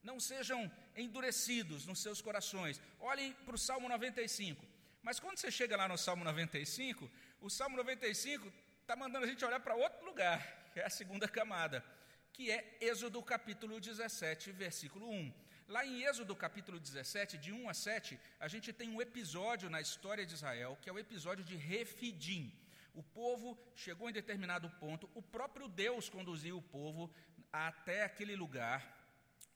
Não 0.02 0.18
sejam 0.18 0.70
endurecidos 0.96 1.86
nos 1.86 2.00
seus 2.00 2.22
corações. 2.22 2.80
Olhem 3.00 3.32
para 3.44 3.54
o 3.54 3.58
Salmo 3.58 3.88
95. 3.88 4.64
Mas 5.02 5.18
quando 5.18 5.38
você 5.38 5.50
chega 5.50 5.76
lá 5.76 5.88
no 5.88 5.98
Salmo 5.98 6.24
95, 6.24 7.10
o 7.40 7.50
Salmo 7.50 7.76
95 7.76 8.52
está 8.80 8.94
mandando 8.94 9.24
a 9.24 9.28
gente 9.28 9.44
olhar 9.44 9.60
para 9.60 9.74
outro 9.74 10.04
lugar, 10.04 10.40
que 10.72 10.80
é 10.80 10.84
a 10.84 10.90
segunda 10.90 11.28
camada, 11.28 11.84
que 12.32 12.50
é 12.50 12.76
Êxodo 12.80 13.22
capítulo 13.22 13.80
17, 13.80 14.52
versículo 14.52 15.10
1. 15.10 15.32
Lá 15.70 15.86
em 15.86 16.02
Êxodo 16.02 16.34
capítulo 16.34 16.80
17, 16.80 17.38
de 17.38 17.52
1 17.52 17.68
a 17.68 17.72
7, 17.72 18.18
a 18.40 18.48
gente 18.48 18.72
tem 18.72 18.90
um 18.90 19.00
episódio 19.00 19.70
na 19.70 19.80
história 19.80 20.26
de 20.26 20.34
Israel, 20.34 20.76
que 20.82 20.90
é 20.90 20.92
o 20.92 20.98
episódio 20.98 21.44
de 21.44 21.54
Refidim. 21.54 22.52
O 22.92 23.04
povo 23.04 23.56
chegou 23.76 24.10
em 24.10 24.12
determinado 24.12 24.68
ponto, 24.80 25.08
o 25.14 25.22
próprio 25.22 25.68
Deus 25.68 26.08
conduziu 26.08 26.58
o 26.58 26.62
povo 26.62 27.08
até 27.52 28.02
aquele 28.02 28.34
lugar. 28.34 28.99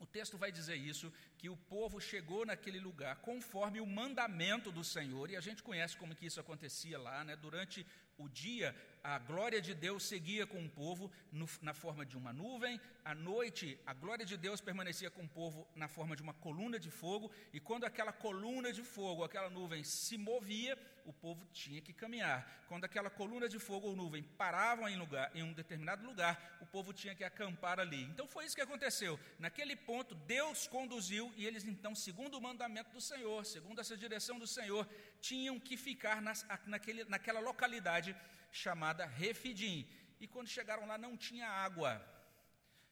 O 0.05 0.07
texto 0.07 0.37
vai 0.37 0.53
dizer 0.53 0.77
isso, 0.77 1.11
que 1.39 1.49
o 1.49 1.57
povo 1.57 1.99
chegou 1.99 2.45
naquele 2.45 2.79
lugar 2.79 3.17
conforme 3.23 3.81
o 3.81 3.87
mandamento 3.87 4.71
do 4.71 4.85
Senhor, 4.85 5.31
e 5.31 5.37
a 5.37 5.41
gente 5.41 5.63
conhece 5.63 5.97
como 5.97 6.15
que 6.15 6.27
isso 6.27 6.39
acontecia 6.39 6.99
lá, 6.99 7.25
né? 7.25 7.35
Durante 7.37 7.87
o 8.19 8.29
dia, 8.29 8.77
a 9.03 9.19
glória 9.19 9.63
de 9.63 9.73
Deus 9.73 10.03
seguia 10.03 10.47
com 10.47 10.63
o 10.63 10.69
povo 10.69 11.11
no, 11.33 11.49
na 11.63 11.73
forma 11.73 12.05
de 12.05 12.19
uma 12.19 12.35
nuvem, 12.35 12.79
à 13.03 13.15
noite, 13.15 13.79
a 13.87 13.95
glória 13.95 14.27
de 14.27 14.37
Deus 14.37 14.61
permanecia 14.61 15.11
com 15.11 15.25
o 15.25 15.29
povo 15.29 15.67
na 15.75 15.89
forma 15.89 16.15
de 16.15 16.23
uma 16.23 16.35
coluna 16.35 16.79
de 16.79 16.91
fogo, 16.91 17.33
e 17.51 17.59
quando 17.59 17.85
aquela 17.85 18.13
coluna 18.13 18.75
de 18.75 18.83
fogo, 18.83 19.25
aquela 19.25 19.49
nuvem 19.49 19.83
se 19.85 20.19
movia, 20.19 20.77
o 21.05 21.13
povo 21.13 21.47
tinha 21.53 21.81
que 21.81 21.93
caminhar. 21.93 22.65
Quando 22.69 22.85
aquela 22.85 23.11
coluna 23.11 23.49
de 23.49 23.59
fogo 23.59 23.89
ou 23.89 23.97
nuvem 23.97 24.23
paravam 24.23 24.89
em, 24.89 24.97
lugar, 24.97 25.31
em 25.35 25.43
um 25.43 25.53
determinado 25.53 26.05
lugar, 26.05 26.59
o 26.61 26.67
povo 26.67 26.93
tinha 26.93 27.15
que 27.15 27.25
acampar 27.25 27.79
ali. 27.79 28.03
Então 28.05 28.27
foi 28.27 28.45
isso 28.45 28.57
que 28.57 28.63
aconteceu. 28.63 29.19
Naquele 29.39 29.77
ponto, 29.77 30.15
Deus 30.15 30.67
conduziu, 30.67 31.33
e 31.37 31.47
eles 31.47 31.65
então, 31.65 31.95
segundo 31.95 32.37
o 32.37 32.43
mandamento 32.43 32.91
do 32.91 33.01
Senhor, 33.01 33.45
segundo 33.45 33.81
essa 33.81 33.97
direção 33.97 34.39
do 34.39 34.47
Senhor, 34.47 34.89
tinham 35.21 35.61
que 35.61 35.77
ficar 35.77 36.23
nas, 36.23 36.47
naquele, 36.67 37.05
naquela 37.05 37.41
localidade 37.41 38.17
chamada 38.51 39.05
Refidim. 39.05 39.87
E 40.21 40.27
quando 40.27 40.49
chegaram 40.49 40.87
lá, 40.87 40.97
não 40.97 41.17
tinha 41.17 41.49
água. 41.49 42.05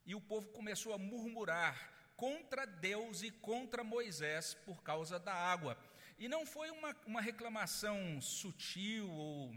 E 0.05 0.15
o 0.15 0.21
povo 0.21 0.49
começou 0.49 0.93
a 0.93 0.99
murmurar 0.99 1.91
contra 2.17 2.67
Deus 2.67 3.23
e 3.23 3.31
contra 3.31 3.83
Moisés 3.83 4.55
por 4.67 4.83
causa 4.83 5.19
da 5.19 5.33
água. 5.33 5.79
E 6.23 6.29
não 6.29 6.47
foi 6.47 6.71
uma, 6.71 6.95
uma 7.05 7.21
reclamação 7.21 8.21
sutil 8.21 9.11
ou 9.11 9.53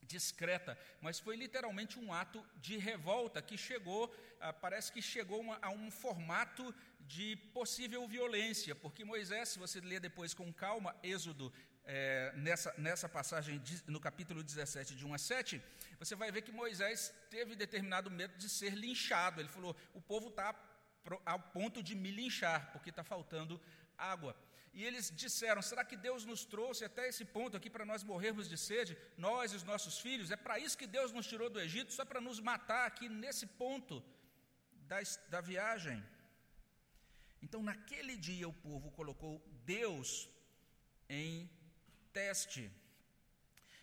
discreta, 0.00 0.78
mas 1.00 1.18
foi 1.18 1.34
literalmente 1.34 1.98
um 1.98 2.12
ato 2.12 2.40
de 2.66 2.76
revolta 2.78 3.42
que 3.42 3.58
chegou, 3.58 4.14
ah, 4.40 4.52
parece 4.52 4.92
que 4.92 5.02
chegou 5.02 5.40
uma, 5.40 5.58
a 5.60 5.70
um 5.70 5.90
formato 5.90 6.72
de 7.00 7.34
possível 7.52 8.06
violência, 8.06 8.76
porque 8.76 9.04
Moisés, 9.04 9.48
se 9.48 9.58
você 9.58 9.80
ler 9.80 9.98
depois 9.98 10.32
com 10.32 10.52
calma, 10.52 10.94
Êxodo 11.02 11.52
é, 11.84 12.32
nessa, 12.36 12.72
nessa 12.78 13.08
passagem, 13.08 13.58
de, 13.58 13.82
no 13.90 13.98
capítulo 13.98 14.40
17, 14.40 14.94
de 14.94 15.04
1 15.04 15.14
a 15.14 15.18
7, 15.18 15.60
você 15.98 16.14
vai 16.14 16.30
ver 16.30 16.42
que 16.42 16.52
Moisés 16.52 17.12
teve 17.28 17.56
determinado 17.56 18.08
medo 18.08 18.38
de 18.38 18.48
ser 18.48 18.72
linchado. 18.72 19.40
Ele 19.40 19.48
falou: 19.48 19.74
o 19.92 20.00
povo 20.00 20.28
está 20.28 20.54
ao 21.26 21.40
ponto 21.40 21.82
de 21.82 21.96
me 21.96 22.12
linchar, 22.12 22.70
porque 22.70 22.90
está 22.90 23.02
faltando 23.02 23.60
água. 23.96 24.36
E 24.72 24.84
eles 24.84 25.10
disseram: 25.14 25.62
será 25.62 25.84
que 25.84 25.96
Deus 25.96 26.24
nos 26.24 26.44
trouxe 26.44 26.84
até 26.84 27.08
esse 27.08 27.24
ponto 27.24 27.56
aqui 27.56 27.70
para 27.70 27.84
nós 27.84 28.02
morrermos 28.02 28.48
de 28.48 28.56
sede, 28.56 28.96
nós 29.16 29.52
e 29.52 29.56
os 29.56 29.64
nossos 29.64 29.98
filhos? 29.98 30.30
É 30.30 30.36
para 30.36 30.58
isso 30.58 30.78
que 30.78 30.86
Deus 30.86 31.12
nos 31.12 31.26
tirou 31.26 31.50
do 31.50 31.60
Egito, 31.60 31.92
só 31.92 32.04
para 32.04 32.20
nos 32.20 32.40
matar 32.40 32.86
aqui 32.86 33.08
nesse 33.08 33.46
ponto 33.46 34.02
da, 34.86 34.98
da 35.28 35.40
viagem. 35.40 36.04
Então, 37.42 37.62
naquele 37.62 38.16
dia, 38.16 38.48
o 38.48 38.52
povo 38.52 38.90
colocou 38.90 39.42
Deus 39.64 40.28
em 41.08 41.48
teste. 42.12 42.70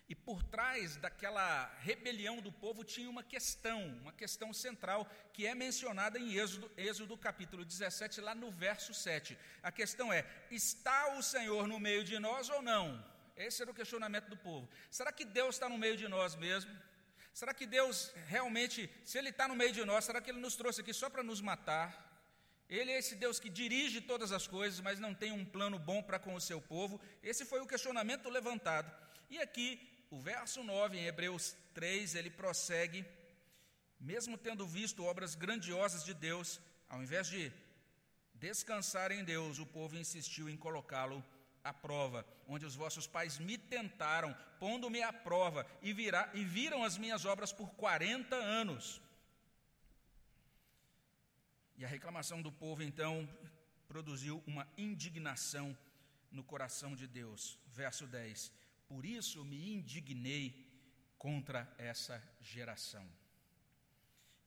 E 0.07 0.13
por 0.13 0.43
trás 0.43 0.97
daquela 0.97 1.65
rebelião 1.79 2.39
do 2.39 2.51
povo 2.51 2.83
tinha 2.83 3.09
uma 3.09 3.23
questão, 3.23 3.87
uma 4.01 4.13
questão 4.13 4.53
central, 4.53 5.09
que 5.33 5.47
é 5.47 5.55
mencionada 5.55 6.19
em 6.19 6.35
Êxodo, 6.35 6.71
Êxodo 6.77 7.17
capítulo 7.17 7.65
17, 7.65 8.21
lá 8.21 8.35
no 8.35 8.51
verso 8.51 8.93
7. 8.93 9.37
A 9.63 9.71
questão 9.71 10.13
é: 10.13 10.23
está 10.51 11.17
o 11.17 11.23
Senhor 11.23 11.67
no 11.67 11.79
meio 11.79 12.03
de 12.03 12.19
nós 12.19 12.49
ou 12.49 12.61
não? 12.61 13.03
Esse 13.35 13.63
era 13.63 13.71
o 13.71 13.73
questionamento 13.73 14.29
do 14.29 14.37
povo. 14.37 14.69
Será 14.91 15.11
que 15.11 15.25
Deus 15.25 15.55
está 15.55 15.67
no 15.67 15.77
meio 15.77 15.97
de 15.97 16.07
nós 16.07 16.35
mesmo? 16.35 16.71
Será 17.33 17.53
que 17.53 17.65
Deus 17.65 18.13
realmente, 18.27 18.89
se 19.03 19.17
Ele 19.17 19.29
está 19.29 19.47
no 19.47 19.55
meio 19.55 19.73
de 19.73 19.83
nós, 19.83 20.05
será 20.05 20.21
que 20.21 20.29
Ele 20.29 20.39
nos 20.39 20.55
trouxe 20.55 20.81
aqui 20.81 20.93
só 20.93 21.09
para 21.09 21.23
nos 21.23 21.41
matar? 21.41 22.05
Ele 22.69 22.91
é 22.91 22.97
esse 22.97 23.15
Deus 23.15 23.39
que 23.39 23.49
dirige 23.49 24.01
todas 24.01 24.31
as 24.31 24.47
coisas, 24.47 24.79
mas 24.79 24.99
não 24.99 25.13
tem 25.13 25.31
um 25.31 25.43
plano 25.43 25.77
bom 25.77 26.01
para 26.01 26.17
com 26.17 26.33
o 26.33 26.41
seu 26.41 26.61
povo. 26.61 27.01
Esse 27.21 27.43
foi 27.43 27.59
o 27.59 27.67
questionamento 27.67 28.29
levantado. 28.29 28.89
E 29.29 29.39
aqui, 29.39 29.94
o 30.09 30.19
verso 30.19 30.63
9, 30.63 30.97
em 30.97 31.05
Hebreus 31.05 31.55
3, 31.73 32.15
ele 32.15 32.29
prossegue, 32.29 33.05
mesmo 33.99 34.37
tendo 34.37 34.65
visto 34.65 35.03
obras 35.03 35.35
grandiosas 35.35 36.03
de 36.03 36.13
Deus, 36.13 36.59
ao 36.89 37.01
invés 37.01 37.27
de 37.27 37.51
descansar 38.33 39.11
em 39.11 39.23
Deus, 39.23 39.59
o 39.59 39.65
povo 39.65 39.95
insistiu 39.95 40.49
em 40.49 40.57
colocá-lo 40.57 41.23
à 41.63 41.73
prova, 41.73 42.25
onde 42.47 42.65
os 42.65 42.75
vossos 42.75 43.07
pais 43.07 43.39
me 43.39 43.57
tentaram, 43.57 44.35
pondo-me 44.59 45.01
à 45.01 45.11
prova, 45.11 45.65
e, 45.81 45.89
e 46.33 46.45
viram 46.45 46.83
as 46.83 46.97
minhas 46.97 47.25
obras 47.25 47.51
por 47.51 47.69
40 47.71 48.35
anos. 48.35 49.01
E 51.77 51.83
a 51.83 51.87
reclamação 51.87 52.41
do 52.41 52.51
povo 52.51 52.83
então 52.83 53.27
produziu 53.87 54.43
uma 54.45 54.67
indignação 54.77 55.75
no 56.31 56.43
coração 56.43 56.95
de 56.95 57.07
Deus. 57.07 57.57
Verso 57.67 58.05
10: 58.05 58.51
Por 58.87 59.05
isso 59.05 59.43
me 59.43 59.73
indignei 59.73 60.65
contra 61.17 61.73
essa 61.77 62.21
geração. 62.39 63.07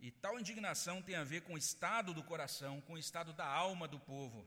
E 0.01 0.11
tal 0.11 0.39
indignação 0.39 1.03
tem 1.03 1.17
a 1.17 1.25
ver 1.25 1.43
com 1.43 1.55
o 1.55 1.59
estado 1.59 2.15
do 2.15 2.23
coração, 2.23 2.81
com 2.83 2.93
o 2.95 2.99
estado 2.99 3.33
da 3.33 3.47
alma 3.47 3.89
do 3.89 3.99
povo. 3.99 4.47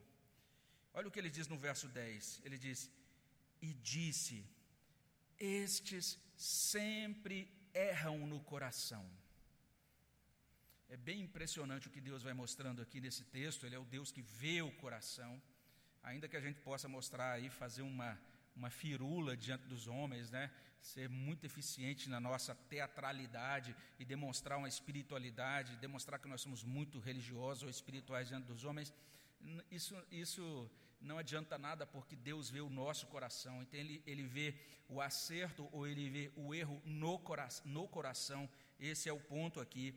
Olha 0.93 1.07
o 1.07 1.12
que 1.12 1.19
ele 1.19 1.29
diz 1.29 1.48
no 1.48 1.57
verso 1.57 1.88
10: 1.88 2.41
ele 2.45 2.57
diz: 2.57 2.89
E 3.62 3.74
disse, 3.74 4.45
estes 5.38 6.19
sempre 6.38 7.51
erram 7.74 8.25
no 8.27 8.39
coração. 8.39 9.05
É 10.88 10.98
bem 10.98 11.21
impressionante 11.21 11.88
o 11.88 11.91
que 11.91 12.01
Deus 12.01 12.21
vai 12.21 12.33
mostrando 12.33 12.81
aqui 12.81 13.00
nesse 13.00 13.24
texto. 13.24 13.65
Ele 13.65 13.75
é 13.75 13.79
o 13.79 13.86
Deus 13.86 14.12
que 14.12 14.21
vê 14.21 14.62
o 14.62 14.71
coração. 14.74 15.41
Ainda 16.03 16.27
que 16.27 16.36
a 16.36 16.41
gente 16.41 16.60
possa 16.60 16.88
mostrar 16.88 17.31
aí, 17.33 17.50
fazer 17.50 17.81
uma, 17.81 18.19
uma 18.55 18.70
firula 18.70 19.36
diante 19.36 19.65
dos 19.67 19.88
homens, 19.88 20.29
né? 20.29 20.51
ser 20.81 21.08
muito 21.08 21.46
eficiente 21.46 22.10
na 22.10 22.20
nossa 22.20 22.55
teatralidade 22.55 23.75
e 24.00 24.05
demonstrar 24.05 24.58
uma 24.58 24.67
espiritualidade, 24.67 25.75
demonstrar 25.77 26.20
que 26.20 26.27
nós 26.27 26.41
somos 26.41 26.63
muito 26.63 27.00
religiosos 27.00 27.63
ou 27.63 27.70
espirituais 27.70 28.29
diante 28.29 28.48
dos 28.48 28.63
homens, 28.63 28.91
isso, 29.70 29.96
isso 30.12 30.70
não 31.00 31.17
adianta 31.17 31.58
nada 31.58 31.86
porque 31.86 32.15
Deus 32.15 32.50
vê 32.50 32.62
o 32.62 32.70
nosso 32.70 33.05
coração. 33.08 33.62
Então 33.62 33.79
ele, 33.79 34.01
ele 34.08 34.24
vê 34.24 34.55
o 34.89 35.00
acerto 35.00 35.70
ou 35.72 35.88
ele 35.88 36.10
vê 36.10 36.31
o 36.36 36.53
erro 36.53 36.81
no, 36.84 37.20
cora 37.20 37.48
no 37.63 37.88
coração. 37.88 38.50
Esse 38.79 39.08
é 39.08 39.13
o 39.13 39.20
ponto 39.20 39.60
aqui 39.60 39.96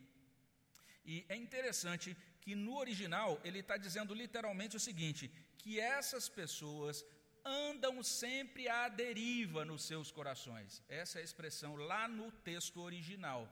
e 1.04 1.24
é 1.28 1.36
interessante 1.36 2.16
que 2.40 2.54
no 2.54 2.76
original 2.78 3.40
ele 3.44 3.58
está 3.58 3.76
dizendo 3.76 4.14
literalmente 4.14 4.76
o 4.76 4.80
seguinte: 4.80 5.30
que 5.58 5.78
essas 5.78 6.28
pessoas 6.28 7.04
andam 7.44 8.02
sempre 8.02 8.68
à 8.68 8.88
deriva 8.88 9.64
nos 9.64 9.84
seus 9.84 10.10
corações. 10.10 10.82
Essa 10.88 11.18
é 11.18 11.22
a 11.22 11.24
expressão 11.24 11.76
lá 11.76 12.08
no 12.08 12.30
texto 12.32 12.80
original. 12.80 13.48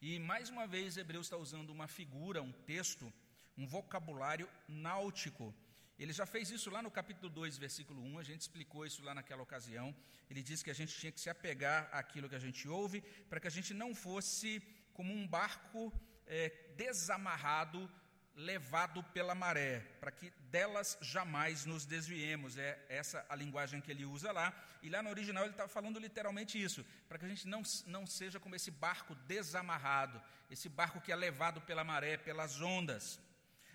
E 0.00 0.18
mais 0.18 0.50
uma 0.50 0.66
vez, 0.66 0.96
Hebreus 0.96 1.26
está 1.26 1.36
usando 1.36 1.70
uma 1.70 1.88
figura, 1.88 2.42
um 2.42 2.52
texto, 2.52 3.12
um 3.56 3.66
vocabulário 3.66 4.48
náutico. 4.68 5.54
Ele 5.98 6.12
já 6.12 6.26
fez 6.26 6.50
isso 6.50 6.70
lá 6.70 6.82
no 6.82 6.90
capítulo 6.90 7.30
2, 7.30 7.56
versículo 7.56 8.02
1, 8.02 8.18
a 8.18 8.22
gente 8.22 8.40
explicou 8.42 8.84
isso 8.84 9.02
lá 9.02 9.14
naquela 9.14 9.42
ocasião. 9.42 9.94
Ele 10.28 10.42
disse 10.42 10.64
que 10.64 10.70
a 10.70 10.74
gente 10.74 10.94
tinha 10.98 11.12
que 11.12 11.20
se 11.20 11.30
apegar 11.30 11.88
àquilo 11.92 12.28
que 12.28 12.34
a 12.34 12.44
gente 12.46 12.68
ouve, 12.68 13.00
para 13.30 13.40
que 13.40 13.46
a 13.46 13.50
gente 13.50 13.72
não 13.72 13.94
fosse 13.94 14.60
como 14.92 15.12
um 15.12 15.26
barco 15.26 15.92
é, 16.26 16.50
desamarrado, 16.76 17.90
levado 18.36 19.02
pela 19.04 19.34
maré, 19.34 19.80
para 20.00 20.10
que 20.10 20.30
delas 20.50 20.98
jamais 21.00 21.64
nos 21.64 21.86
desviemos. 21.86 22.56
É 22.58 22.78
essa 22.88 23.24
a 23.28 23.36
linguagem 23.36 23.80
que 23.80 23.90
ele 23.90 24.04
usa 24.04 24.32
lá. 24.32 24.52
E 24.82 24.88
lá 24.88 25.02
no 25.02 25.10
original 25.10 25.44
ele 25.44 25.52
está 25.52 25.68
falando 25.68 25.98
literalmente 25.98 26.62
isso, 26.62 26.84
para 27.08 27.18
que 27.18 27.24
a 27.24 27.28
gente 27.28 27.46
não, 27.46 27.62
não 27.86 28.06
seja 28.06 28.40
como 28.40 28.54
esse 28.54 28.70
barco 28.70 29.14
desamarrado, 29.14 30.20
esse 30.50 30.68
barco 30.68 31.00
que 31.00 31.12
é 31.12 31.16
levado 31.16 31.60
pela 31.60 31.84
maré, 31.84 32.16
pelas 32.16 32.60
ondas. 32.60 33.20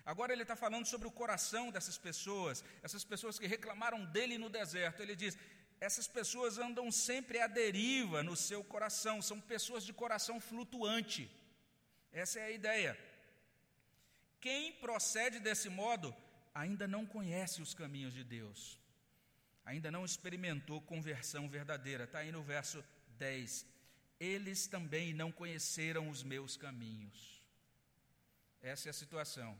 Agora 0.04 0.32
ele 0.32 0.42
está 0.42 0.56
falando 0.56 0.86
sobre 0.86 1.06
o 1.08 1.10
coração 1.10 1.70
dessas 1.70 1.98
pessoas, 1.98 2.64
essas 2.82 3.04
pessoas 3.04 3.38
que 3.38 3.46
reclamaram 3.46 4.04
dele 4.04 4.38
no 4.38 4.48
deserto. 4.48 5.02
Ele 5.02 5.16
diz: 5.16 5.36
essas 5.80 6.06
pessoas 6.06 6.58
andam 6.58 6.90
sempre 6.90 7.40
à 7.40 7.46
deriva 7.46 8.22
no 8.22 8.36
seu 8.36 8.62
coração, 8.62 9.22
são 9.22 9.40
pessoas 9.40 9.84
de 9.84 9.92
coração 9.92 10.40
flutuante. 10.40 11.30
Essa 12.12 12.40
é 12.40 12.44
a 12.44 12.50
ideia. 12.50 13.09
Quem 14.40 14.72
procede 14.72 15.38
desse 15.38 15.68
modo 15.68 16.14
ainda 16.54 16.88
não 16.88 17.04
conhece 17.06 17.60
os 17.60 17.74
caminhos 17.74 18.14
de 18.14 18.24
Deus, 18.24 18.78
ainda 19.64 19.90
não 19.90 20.04
experimentou 20.04 20.80
conversão 20.80 21.48
verdadeira. 21.48 22.04
Está 22.04 22.20
aí 22.20 22.32
no 22.32 22.42
verso 22.42 22.82
10. 23.18 23.66
Eles 24.18 24.66
também 24.66 25.12
não 25.14 25.30
conheceram 25.30 26.08
os 26.08 26.22
meus 26.22 26.56
caminhos. 26.56 27.42
Essa 28.62 28.88
é 28.88 28.90
a 28.90 28.94
situação. 29.02 29.58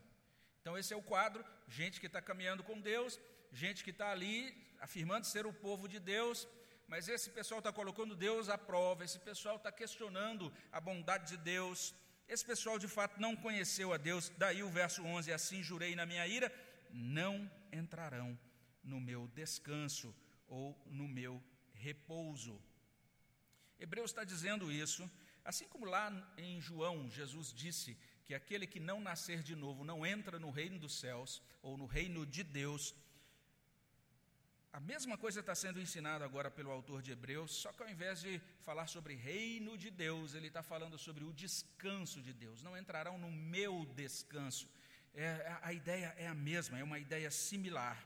Então, 0.61 0.77
esse 0.77 0.93
é 0.93 0.97
o 0.97 1.03
quadro: 1.03 1.45
gente 1.69 2.01
que 2.01 2.07
está 2.07 2.21
caminhando 2.21 2.63
com 2.63 2.81
Deus, 2.81 3.19
gente 3.53 3.85
que 3.85 3.91
está 3.91 4.11
ali 4.11 4.55
afirmando 4.81 5.27
ser 5.27 5.47
o 5.47 5.53
povo 5.53 5.89
de 5.89 5.99
Deus, 5.99 6.49
mas 6.89 7.09
esse 7.09 7.31
pessoal 7.31 7.61
está 7.61 7.73
colocando 7.73 8.17
Deus 8.17 8.49
à 8.49 8.59
prova, 8.59 9.05
esse 9.05 9.19
pessoal 9.19 9.57
está 9.57 9.71
questionando 9.71 10.53
a 10.73 10.81
bondade 10.81 11.29
de 11.33 11.37
Deus, 11.37 11.95
esse 12.31 12.45
pessoal 12.45 12.79
de 12.79 12.87
fato 12.87 13.21
não 13.21 13.35
conheceu 13.35 13.93
a 13.93 13.97
Deus, 13.97 14.31
daí 14.39 14.63
o 14.63 14.71
verso 14.71 15.03
11: 15.03 15.33
Assim 15.33 15.65
jurei 15.65 15.97
na 15.97 16.07
minha 16.07 16.25
ira, 16.29 16.49
não 16.93 17.51
entrarão 17.73 18.39
no 18.85 19.01
meu 19.01 19.27
descanso 19.35 20.15
ou 20.47 20.81
no 20.87 21.09
meu 21.09 21.43
repouso. 21.75 22.63
Hebreus 23.81 24.13
está 24.13 24.23
dizendo 24.23 24.71
isso, 24.71 25.11
assim 25.45 25.67
como 25.67 25.87
lá 25.87 26.07
em 26.37 26.61
João, 26.61 27.11
Jesus 27.11 27.53
disse 27.53 27.99
que 28.25 28.35
aquele 28.35 28.65
que 28.65 28.79
não 28.79 29.01
nascer 29.01 29.43
de 29.43 29.57
novo 29.57 29.83
não 29.83 30.07
entra 30.07 30.39
no 30.39 30.51
reino 30.51 30.79
dos 30.79 31.01
céus 31.01 31.43
ou 31.61 31.77
no 31.77 31.87
reino 31.87 32.25
de 32.25 32.45
Deus. 32.45 32.95
A 34.73 34.79
mesma 34.79 35.19
coisa 35.19 35.41
está 35.41 35.53
sendo 35.53 35.81
ensinada 35.81 36.25
agora 36.25 36.49
pelo 36.49 36.71
autor 36.71 37.03
de 37.03 37.11
Hebreus, 37.11 37.51
só 37.51 37.73
que 37.73 37.83
ao 37.83 37.89
invés 37.89 38.21
de 38.21 38.41
falar 38.61 38.87
sobre 38.87 39.15
reino 39.17 39.77
de 39.77 39.91
Deus, 39.91 40.33
ele 40.33 40.47
está 40.47 40.63
falando 40.63 40.97
sobre 40.97 41.25
o 41.25 41.33
descanso 41.33 42.23
de 42.23 42.33
Deus. 42.33 42.63
Não 42.63 42.79
entrarão 42.79 43.19
no 43.19 43.33
meu 43.33 43.85
descanso. 43.97 44.69
É, 45.13 45.59
a 45.61 45.73
ideia 45.73 46.15
é 46.17 46.29
a 46.29 46.35
mesma, 46.35 46.79
é 46.79 46.85
uma 46.85 47.01
ideia 47.01 47.33
similar. 47.33 47.99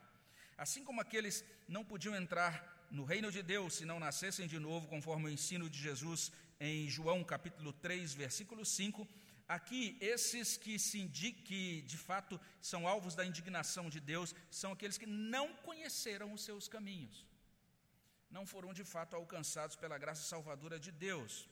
Assim 0.56 0.82
como 0.82 1.02
aqueles 1.02 1.44
não 1.68 1.84
podiam 1.84 2.16
entrar 2.16 2.86
no 2.90 3.04
reino 3.04 3.30
de 3.30 3.42
Deus 3.42 3.74
se 3.74 3.84
não 3.84 4.00
nascessem 4.00 4.46
de 4.46 4.58
novo, 4.58 4.88
conforme 4.88 5.26
o 5.26 5.30
ensino 5.30 5.68
de 5.68 5.78
Jesus 5.78 6.32
em 6.58 6.88
João 6.88 7.22
capítulo 7.22 7.74
3, 7.74 8.14
versículo 8.14 8.64
5, 8.64 9.06
Aqui, 9.46 9.98
esses 10.00 10.56
que, 10.56 10.78
se 10.78 11.06
que 11.48 11.82
de 11.82 11.98
fato 11.98 12.40
são 12.60 12.88
alvos 12.88 13.14
da 13.14 13.26
indignação 13.26 13.90
de 13.90 14.00
Deus 14.00 14.34
são 14.50 14.72
aqueles 14.72 14.96
que 14.96 15.06
não 15.06 15.54
conheceram 15.56 16.32
os 16.32 16.42
seus 16.42 16.66
caminhos, 16.66 17.26
não 18.30 18.46
foram 18.46 18.72
de 18.72 18.84
fato 18.84 19.14
alcançados 19.14 19.76
pela 19.76 19.98
graça 19.98 20.22
salvadora 20.22 20.78
de 20.78 20.90
Deus. 20.90 21.48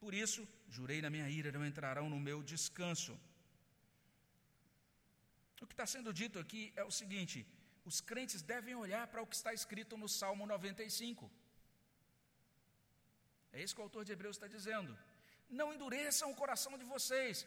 Por 0.00 0.12
isso, 0.12 0.46
jurei 0.68 1.00
na 1.00 1.08
minha 1.08 1.28
ira, 1.28 1.52
não 1.52 1.64
entrarão 1.64 2.10
no 2.10 2.18
meu 2.18 2.42
descanso. 2.42 3.18
O 5.62 5.66
que 5.66 5.72
está 5.72 5.86
sendo 5.86 6.12
dito 6.12 6.38
aqui 6.38 6.72
é 6.76 6.84
o 6.84 6.90
seguinte: 6.90 7.46
os 7.84 8.00
crentes 8.00 8.42
devem 8.42 8.74
olhar 8.74 9.06
para 9.06 9.22
o 9.22 9.26
que 9.26 9.36
está 9.36 9.54
escrito 9.54 9.96
no 9.96 10.08
Salmo 10.08 10.46
95. 10.46 11.30
É 13.52 13.62
isso 13.62 13.74
que 13.74 13.80
o 13.80 13.84
autor 13.84 14.04
de 14.04 14.12
Hebreus 14.12 14.36
está 14.36 14.48
dizendo. 14.48 14.92
Não 15.48 15.72
endureçam 15.72 16.30
o 16.30 16.34
coração 16.34 16.76
de 16.78 16.84
vocês. 16.84 17.46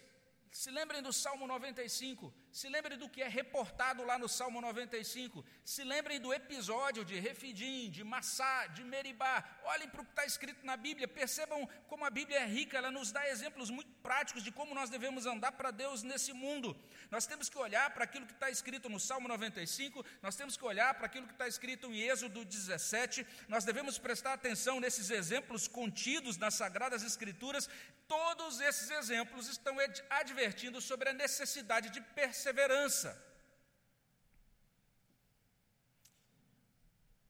Se 0.52 0.72
lembrem 0.72 1.02
do 1.02 1.14
Salmo 1.14 1.46
95, 1.48 2.34
se 2.52 2.68
lembrem 2.68 2.98
do 2.98 3.08
que 3.08 3.22
é 3.22 3.28
reportado 3.28 4.04
lá 4.04 4.18
no 4.18 4.28
Salmo 4.28 4.60
95, 4.62 5.46
se 5.64 5.84
lembrem 5.84 6.20
do 6.20 6.34
episódio 6.34 7.06
de 7.06 7.20
Refidim, 7.20 7.90
de 7.90 8.04
Massá, 8.04 8.68
de 8.68 8.84
Meribá. 8.84 9.44
Olhem 9.64 9.88
para 9.88 10.02
o 10.02 10.06
que 10.06 10.12
está 10.12 10.26
escrito 10.26 10.66
na 10.66 10.76
Bíblia, 10.76 11.08
percebam 11.08 11.68
como 11.88 12.06
a 12.06 12.10
Bíblia 12.10 12.40
é 12.40 12.46
rica, 12.46 12.78
ela 12.78 12.92
nos 12.92 13.12
dá 13.12 13.30
exemplos 13.30 13.70
muito 13.70 13.92
práticos 14.02 14.44
de 14.44 14.52
como 14.52 14.74
nós 14.74 14.90
devemos 14.90 15.26
andar 15.26 15.52
para 15.52 15.72
Deus 15.72 16.02
nesse 16.04 16.34
mundo. 16.34 16.76
Nós 17.12 17.26
temos 17.26 17.50
que 17.50 17.58
olhar 17.58 17.92
para 17.92 18.04
aquilo 18.04 18.26
que 18.26 18.34
está 18.34 18.50
escrito 18.50 18.90
no 18.90 19.00
Salmo 19.00 19.28
95, 19.28 20.04
nós 20.22 20.36
temos 20.36 20.58
que 20.58 20.66
olhar 20.66 20.94
para 20.96 21.06
aquilo 21.06 21.28
que 21.28 21.34
está 21.34 21.48
escrito 21.48 21.88
em 21.88 22.02
Êxodo 22.02 22.44
17, 22.44 23.26
nós 23.48 23.64
devemos 23.64 23.98
prestar 24.00 24.34
atenção 24.34 24.80
nesses 24.80 25.10
exemplos 25.10 25.68
contidos 25.68 26.38
nas 26.38 26.56
Sagradas 26.56 27.04
Escrituras. 27.04 27.70
Todos 28.08 28.60
esses 28.60 28.90
exemplos 28.90 29.48
estão 29.48 29.78
advertindo 30.10 30.82
sobre 30.82 31.10
a 31.10 31.14
necessidade 31.14 31.90
de 31.90 32.02
perseverança. 32.40 33.12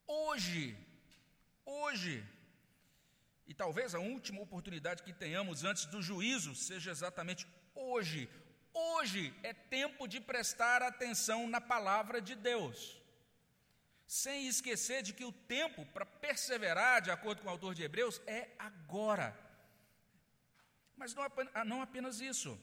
Hoje, 0.06 0.78
hoje, 1.66 2.24
e 3.48 3.54
talvez 3.54 3.96
a 3.96 4.00
última 4.00 4.42
oportunidade 4.42 5.02
que 5.02 5.12
tenhamos 5.12 5.64
antes 5.64 5.86
do 5.86 6.00
juízo 6.00 6.54
seja 6.54 6.92
exatamente 6.92 7.48
hoje. 7.74 8.30
Hoje 8.72 9.34
é 9.42 9.52
tempo 9.52 10.08
de 10.08 10.22
prestar 10.22 10.84
atenção 10.84 11.48
na 11.48 11.60
palavra 11.60 12.22
de 12.22 12.36
Deus, 12.36 13.02
sem 14.06 14.48
esquecer 14.48 15.02
de 15.02 15.14
que 15.14 15.26
o 15.26 15.32
tempo 15.32 15.86
para 15.88 16.06
perseverar, 16.06 17.02
de 17.02 17.10
acordo 17.10 17.42
com 17.42 17.48
o 17.48 17.52
autor 17.52 17.74
de 17.74 17.82
Hebreus, 17.84 18.22
é 18.28 18.50
agora. 18.60 19.36
Mas 20.96 21.16
não 21.66 21.82
apenas 21.82 22.20
isso. 22.20 22.60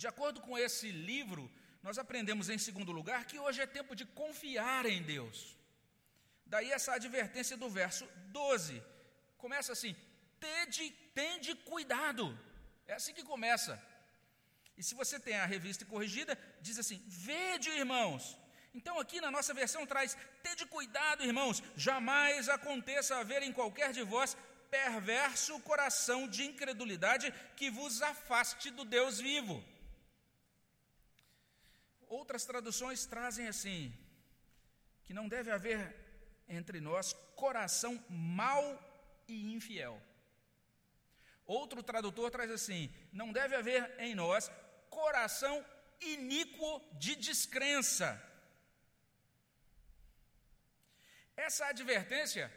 De 0.00 0.06
acordo 0.06 0.40
com 0.46 0.56
esse 0.56 0.88
livro, 1.12 1.42
nós 1.82 1.98
aprendemos, 2.02 2.48
em 2.48 2.58
segundo 2.66 2.92
lugar, 2.98 3.20
que 3.28 3.38
hoje 3.44 3.60
é 3.60 3.66
tempo 3.78 3.96
de 4.00 4.04
confiar 4.20 4.86
em 4.86 5.02
Deus. 5.02 5.56
Daí 6.46 6.70
essa 6.76 6.92
advertência 6.92 7.56
do 7.62 7.68
verso 7.68 8.04
12. 8.40 8.80
Começa 9.44 9.72
assim: 9.72 9.96
tende, 10.38 10.84
tende 11.20 11.52
cuidado. 11.72 12.26
É 12.86 12.94
assim 12.98 13.12
que 13.12 13.24
começa. 13.32 13.72
E 14.76 14.84
se 14.88 14.94
você 14.94 15.18
tem 15.18 15.36
a 15.36 15.50
revista 15.54 15.84
corrigida, 15.84 16.38
diz 16.60 16.78
assim: 16.78 17.02
vede, 17.08 17.68
irmãos. 17.70 18.38
Então, 18.72 19.00
aqui 19.00 19.20
na 19.20 19.32
nossa 19.36 19.52
versão 19.52 19.84
traz: 19.84 20.16
tende 20.44 20.64
cuidado, 20.76 21.24
irmãos, 21.24 21.60
jamais 21.76 22.48
aconteça 22.48 23.16
haver 23.16 23.42
em 23.42 23.52
qualquer 23.52 23.90
de 23.92 24.04
vós 24.04 24.36
perverso 24.70 25.58
coração 25.70 26.28
de 26.28 26.44
incredulidade 26.44 27.34
que 27.56 27.68
vos 27.68 28.00
afaste 28.00 28.70
do 28.70 28.84
Deus 28.84 29.18
vivo. 29.18 29.56
Outras 32.08 32.44
traduções 32.44 33.06
trazem 33.06 33.46
assim: 33.48 33.92
que 35.04 35.14
não 35.14 35.28
deve 35.28 35.50
haver 35.50 35.80
entre 36.48 36.80
nós 36.80 37.12
coração 37.36 38.02
mau 38.08 38.66
e 39.26 39.52
infiel. 39.52 40.00
Outro 41.44 41.82
tradutor 41.82 42.30
traz 42.30 42.50
assim: 42.50 42.92
não 43.12 43.32
deve 43.32 43.54
haver 43.54 43.82
em 43.98 44.14
nós 44.14 44.50
coração 44.90 45.64
iníquo 46.00 46.70
de 46.98 47.14
descrença. 47.16 48.08
Essa 51.36 51.66
advertência 51.66 52.52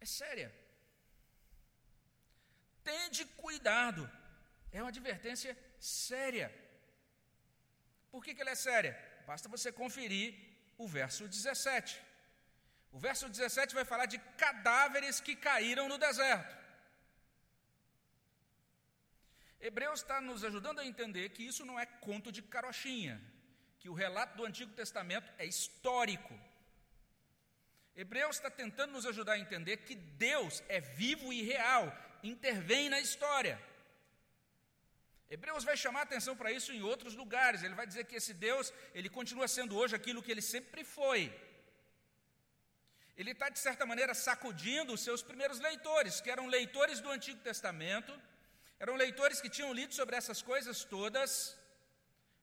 é 0.00 0.06
séria. 0.06 0.54
Tende 2.84 3.24
cuidado. 3.44 4.10
É 4.72 4.80
uma 4.80 4.88
advertência 4.88 5.56
séria. 5.78 6.48
Por 8.10 8.24
que, 8.24 8.34
que 8.34 8.40
ela 8.40 8.50
é 8.50 8.54
séria? 8.54 8.98
Basta 9.26 9.48
você 9.48 9.70
conferir 9.70 10.34
o 10.76 10.86
verso 10.86 11.28
17. 11.28 12.00
O 12.92 12.98
verso 12.98 13.28
17 13.28 13.74
vai 13.74 13.84
falar 13.84 14.06
de 14.06 14.18
cadáveres 14.36 15.20
que 15.20 15.36
caíram 15.36 15.88
no 15.88 15.98
deserto. 15.98 16.58
Hebreus 19.60 20.00
está 20.00 20.20
nos 20.20 20.42
ajudando 20.42 20.80
a 20.80 20.86
entender 20.86 21.28
que 21.30 21.42
isso 21.42 21.64
não 21.64 21.78
é 21.78 21.84
conto 21.84 22.32
de 22.32 22.42
carochinha, 22.42 23.20
que 23.78 23.88
o 23.88 23.94
relato 23.94 24.36
do 24.36 24.44
Antigo 24.44 24.72
Testamento 24.72 25.30
é 25.38 25.44
histórico. 25.44 26.34
Hebreus 27.94 28.36
está 28.36 28.50
tentando 28.50 28.92
nos 28.92 29.04
ajudar 29.04 29.34
a 29.34 29.38
entender 29.38 29.78
que 29.78 29.94
Deus 29.94 30.62
é 30.68 30.80
vivo 30.80 31.32
e 31.32 31.42
real, 31.42 31.94
intervém 32.22 32.88
na 32.88 32.98
história. 32.98 33.60
Hebreus 35.34 35.64
vai 35.68 35.76
chamar 35.76 36.02
atenção 36.02 36.34
para 36.36 36.50
isso 36.50 36.72
em 36.72 36.82
outros 36.82 37.14
lugares. 37.14 37.62
Ele 37.62 37.78
vai 37.80 37.86
dizer 37.86 38.04
que 38.04 38.16
esse 38.20 38.34
Deus, 38.34 38.72
ele 38.92 39.08
continua 39.08 39.46
sendo 39.46 39.76
hoje 39.76 39.94
aquilo 39.94 40.22
que 40.24 40.32
ele 40.34 40.42
sempre 40.42 40.82
foi. 40.82 41.22
Ele 43.16 43.30
está, 43.30 43.48
de 43.48 43.58
certa 43.58 43.86
maneira, 43.86 44.12
sacudindo 44.14 44.92
os 44.92 45.02
seus 45.06 45.22
primeiros 45.22 45.60
leitores, 45.60 46.20
que 46.20 46.30
eram 46.30 46.46
leitores 46.46 47.00
do 47.00 47.10
Antigo 47.10 47.40
Testamento, 47.50 48.12
eram 48.78 48.96
leitores 48.96 49.40
que 49.40 49.50
tinham 49.56 49.72
lido 49.72 49.94
sobre 49.94 50.16
essas 50.16 50.40
coisas 50.42 50.82
todas, 50.84 51.32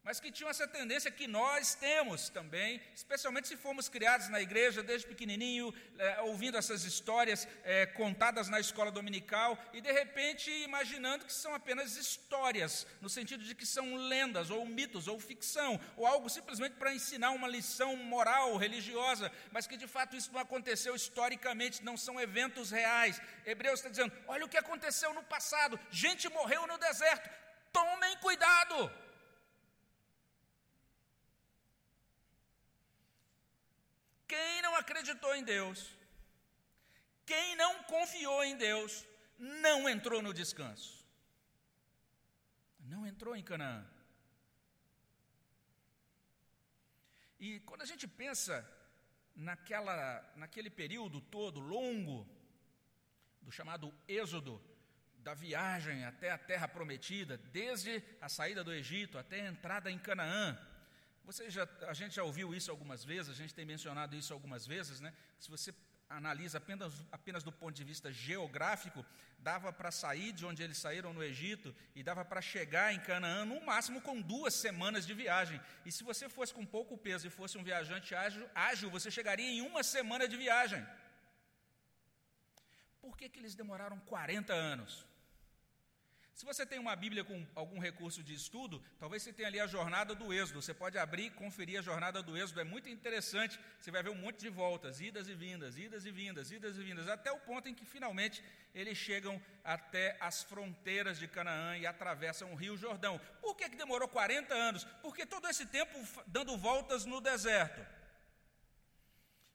mas 0.07 0.21
que 0.21 0.31
tinham 0.31 0.49
essa 0.49 0.65
tendência 0.65 1.11
que 1.11 1.27
nós 1.27 1.75
temos 1.75 2.29
também, 2.29 2.81
especialmente 2.95 3.49
se 3.49 3.57
fomos 3.57 3.89
criados 3.89 4.29
na 4.29 4.41
igreja 4.41 4.81
desde 4.81 5.05
pequenininho, 5.05 5.73
é, 5.99 6.21
ouvindo 6.21 6.57
essas 6.57 6.85
histórias 6.85 7.45
é, 7.65 7.85
contadas 7.87 8.47
na 8.47 8.57
escola 8.57 8.89
dominical 8.89 9.61
e 9.73 9.81
de 9.81 9.91
repente 9.91 10.49
imaginando 10.63 11.25
que 11.25 11.33
são 11.33 11.53
apenas 11.53 11.97
histórias, 11.97 12.87
no 13.01 13.09
sentido 13.09 13.43
de 13.43 13.53
que 13.53 13.65
são 13.65 13.97
lendas 13.97 14.49
ou 14.49 14.65
mitos 14.65 15.09
ou 15.09 15.19
ficção, 15.19 15.77
ou 15.97 16.07
algo 16.07 16.29
simplesmente 16.29 16.77
para 16.77 16.95
ensinar 16.95 17.31
uma 17.31 17.49
lição 17.49 17.97
moral, 17.97 18.55
religiosa, 18.55 19.29
mas 19.51 19.67
que 19.67 19.75
de 19.75 19.87
fato 19.87 20.15
isso 20.15 20.31
não 20.31 20.39
aconteceu 20.39 20.95
historicamente, 20.95 21.83
não 21.83 21.97
são 21.97 22.17
eventos 22.17 22.71
reais. 22.71 23.21
Hebreus 23.45 23.79
está 23.79 23.89
dizendo: 23.89 24.13
olha 24.25 24.45
o 24.45 24.49
que 24.49 24.57
aconteceu 24.57 25.13
no 25.13 25.23
passado, 25.23 25.77
gente 25.91 26.29
morreu 26.29 26.65
no 26.65 26.77
deserto, 26.77 27.29
tomem 27.73 28.15
cuidado. 28.19 28.89
Quem 34.27 34.61
não 34.61 34.75
acreditou 34.75 35.33
em 35.35 35.43
Deus, 35.43 35.95
quem 37.25 37.55
não 37.55 37.83
confiou 37.83 38.43
em 38.43 38.57
Deus, 38.57 39.05
não 39.37 39.87
entrou 39.87 40.21
no 40.21 40.33
descanso. 40.33 41.05
Não 42.79 43.05
entrou 43.05 43.35
em 43.35 43.43
Canaã. 43.43 43.85
E 47.39 47.59
quando 47.61 47.83
a 47.83 47.85
gente 47.85 48.07
pensa 48.07 48.67
naquela, 49.35 50.23
naquele 50.35 50.69
período 50.69 51.21
todo 51.21 51.59
longo, 51.59 52.27
do 53.41 53.51
chamado 53.51 53.93
Êxodo, 54.07 54.61
da 55.19 55.33
viagem 55.33 56.03
até 56.05 56.31
a 56.31 56.37
terra 56.37 56.67
prometida, 56.67 57.37
desde 57.37 58.03
a 58.19 58.29
saída 58.29 58.63
do 58.63 58.73
Egito 58.73 59.17
até 59.17 59.41
a 59.41 59.49
entrada 59.49 59.91
em 59.91 59.99
Canaã, 59.99 60.57
você 61.27 61.49
já, 61.49 61.67
a 61.89 61.93
gente 61.93 62.15
já 62.15 62.23
ouviu 62.23 62.55
isso 62.55 62.71
algumas 62.71 63.03
vezes, 63.03 63.29
a 63.29 63.33
gente 63.33 63.53
tem 63.53 63.65
mencionado 63.65 64.15
isso 64.15 64.31
algumas 64.33 64.65
vezes, 64.65 65.01
né? 65.01 65.13
Se 65.37 65.49
você 65.49 65.73
analisa 66.09 66.57
apenas, 66.57 66.93
apenas 67.11 67.43
do 67.43 67.51
ponto 67.51 67.75
de 67.75 67.83
vista 67.83 68.13
geográfico, 68.13 69.05
dava 69.37 69.73
para 69.73 69.91
sair 69.91 70.31
de 70.31 70.45
onde 70.45 70.63
eles 70.63 70.77
saíram 70.77 71.11
no 71.11 71.21
Egito 71.21 71.75
e 71.93 72.01
dava 72.01 72.23
para 72.23 72.41
chegar 72.41 72.93
em 72.93 72.99
Canaã 73.01 73.43
no 73.43 73.59
máximo 73.59 73.99
com 73.99 74.21
duas 74.21 74.53
semanas 74.53 75.05
de 75.05 75.13
viagem. 75.13 75.59
E 75.85 75.91
se 75.91 76.01
você 76.01 76.29
fosse 76.29 76.53
com 76.53 76.65
pouco 76.65 76.97
peso 76.97 77.27
e 77.27 77.29
fosse 77.29 77.57
um 77.57 77.63
viajante 77.63 78.15
ágil, 78.15 78.49
ágil 78.55 78.89
você 78.89 79.11
chegaria 79.11 79.49
em 79.49 79.59
uma 79.59 79.83
semana 79.83 80.29
de 80.29 80.37
viagem. 80.37 80.81
Por 83.01 83.17
que, 83.17 83.27
que 83.27 83.39
eles 83.39 83.53
demoraram 83.53 83.99
40 83.99 84.53
anos? 84.53 85.05
Se 86.37 86.45
você 86.45 86.67
tem 86.67 86.77
uma 86.77 86.95
Bíblia 86.95 87.23
com 87.23 87.43
algum 87.55 87.79
recurso 87.79 88.21
de 88.21 88.35
estudo, 88.35 88.79
talvez 88.99 89.23
você 89.23 89.33
tenha 89.33 89.47
ali 89.47 89.59
a 89.59 89.65
jornada 89.65 90.13
do 90.13 90.31
Êxodo. 90.31 90.61
Você 90.61 90.71
pode 90.71 90.95
abrir 90.95 91.25
e 91.25 91.29
conferir 91.31 91.79
a 91.79 91.81
jornada 91.81 92.21
do 92.21 92.37
Êxodo, 92.37 92.61
é 92.61 92.63
muito 92.63 92.87
interessante. 92.87 93.59
Você 93.79 93.89
vai 93.89 94.03
ver 94.03 94.11
um 94.11 94.21
monte 94.21 94.41
de 94.41 94.49
voltas, 94.49 95.01
idas 95.01 95.27
e 95.27 95.33
vindas, 95.33 95.79
idas 95.79 96.05
e 96.05 96.11
vindas, 96.11 96.51
idas 96.51 96.77
e 96.77 96.83
vindas, 96.83 97.07
até 97.07 97.31
o 97.31 97.39
ponto 97.39 97.67
em 97.67 97.73
que 97.73 97.83
finalmente 97.83 98.43
eles 98.75 98.95
chegam 98.95 99.41
até 99.63 100.15
as 100.19 100.43
fronteiras 100.43 101.17
de 101.17 101.27
Canaã 101.27 101.75
e 101.75 101.87
atravessam 101.87 102.51
o 102.53 102.55
Rio 102.55 102.77
Jordão. 102.77 103.19
Por 103.41 103.55
que, 103.55 103.67
que 103.67 103.75
demorou 103.75 104.07
40 104.07 104.53
anos? 104.53 104.83
Porque 105.01 105.25
todo 105.25 105.49
esse 105.49 105.65
tempo 105.65 105.97
dando 106.27 106.55
voltas 106.55 107.03
no 107.03 107.19
deserto. 107.19 107.83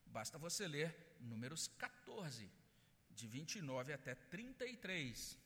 Basta 0.04 0.36
você 0.36 0.66
ler 0.66 0.92
Números 1.20 1.68
14, 1.78 2.50
de 3.12 3.28
29 3.28 3.92
até 3.92 4.16
33. 4.16 5.41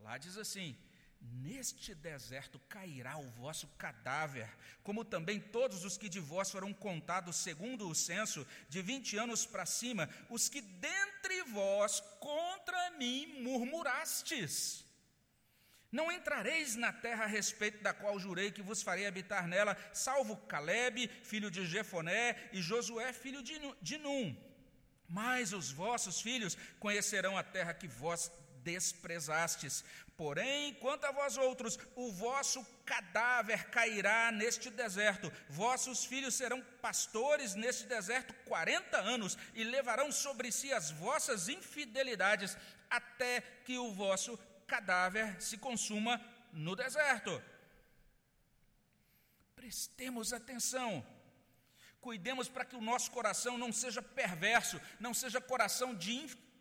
Lá 0.00 0.18
diz 0.18 0.36
assim: 0.36 0.76
Neste 1.20 1.94
deserto 1.94 2.58
cairá 2.68 3.16
o 3.18 3.30
vosso 3.30 3.66
cadáver, 3.78 4.48
como 4.82 5.04
também 5.04 5.40
todos 5.40 5.84
os 5.84 5.96
que 5.96 6.08
de 6.08 6.20
vós 6.20 6.50
foram 6.50 6.72
contados 6.72 7.36
segundo 7.36 7.88
o 7.88 7.94
censo, 7.94 8.46
de 8.68 8.80
vinte 8.80 9.16
anos 9.16 9.44
para 9.44 9.66
cima, 9.66 10.08
os 10.30 10.48
que 10.48 10.60
dentre 10.60 11.42
vós 11.44 12.00
contra 12.20 12.90
mim 12.92 13.42
murmurastes. 13.42 14.84
Não 15.90 16.12
entrareis 16.12 16.76
na 16.76 16.92
terra 16.92 17.24
a 17.24 17.26
respeito 17.26 17.82
da 17.82 17.94
qual 17.94 18.20
jurei 18.20 18.50
que 18.52 18.62
vos 18.62 18.82
farei 18.82 19.06
habitar 19.06 19.48
nela, 19.48 19.76
salvo 19.92 20.36
Caleb, 20.36 21.08
filho 21.24 21.50
de 21.50 21.66
Jefoné, 21.66 22.50
e 22.52 22.60
Josué, 22.60 23.12
filho 23.12 23.42
de 23.42 23.98
Num. 23.98 24.36
Mas 25.08 25.54
os 25.54 25.72
vossos 25.72 26.20
filhos 26.20 26.56
conhecerão 26.78 27.38
a 27.38 27.42
terra 27.42 27.72
que 27.72 27.88
vós 27.88 28.30
desprezastes. 28.68 29.84
Porém, 30.16 30.74
quanto 30.74 31.04
a 31.06 31.12
vós 31.12 31.36
outros, 31.36 31.78
o 31.94 32.10
vosso 32.12 32.64
cadáver 32.84 33.70
cairá 33.70 34.32
neste 34.32 34.68
deserto. 34.68 35.32
Vossos 35.48 36.04
filhos 36.04 36.34
serão 36.34 36.60
pastores 36.82 37.54
neste 37.54 37.84
deserto 37.86 38.34
quarenta 38.44 38.98
anos 38.98 39.38
e 39.54 39.62
levarão 39.64 40.10
sobre 40.10 40.50
si 40.50 40.72
as 40.72 40.90
vossas 40.90 41.48
infidelidades 41.48 42.56
até 42.90 43.40
que 43.64 43.78
o 43.78 43.92
vosso 43.92 44.36
cadáver 44.66 45.40
se 45.40 45.56
consuma 45.56 46.20
no 46.52 46.74
deserto. 46.74 47.42
Prestemos 49.54 50.32
atenção. 50.32 50.90
Cuidemos 52.00 52.48
para 52.48 52.64
que 52.64 52.76
o 52.76 52.80
nosso 52.80 53.10
coração 53.10 53.58
não 53.58 53.72
seja 53.72 54.00
perverso, 54.00 54.80
não 54.98 55.12
seja 55.12 55.40
coração 55.40 55.94
de 55.94 56.12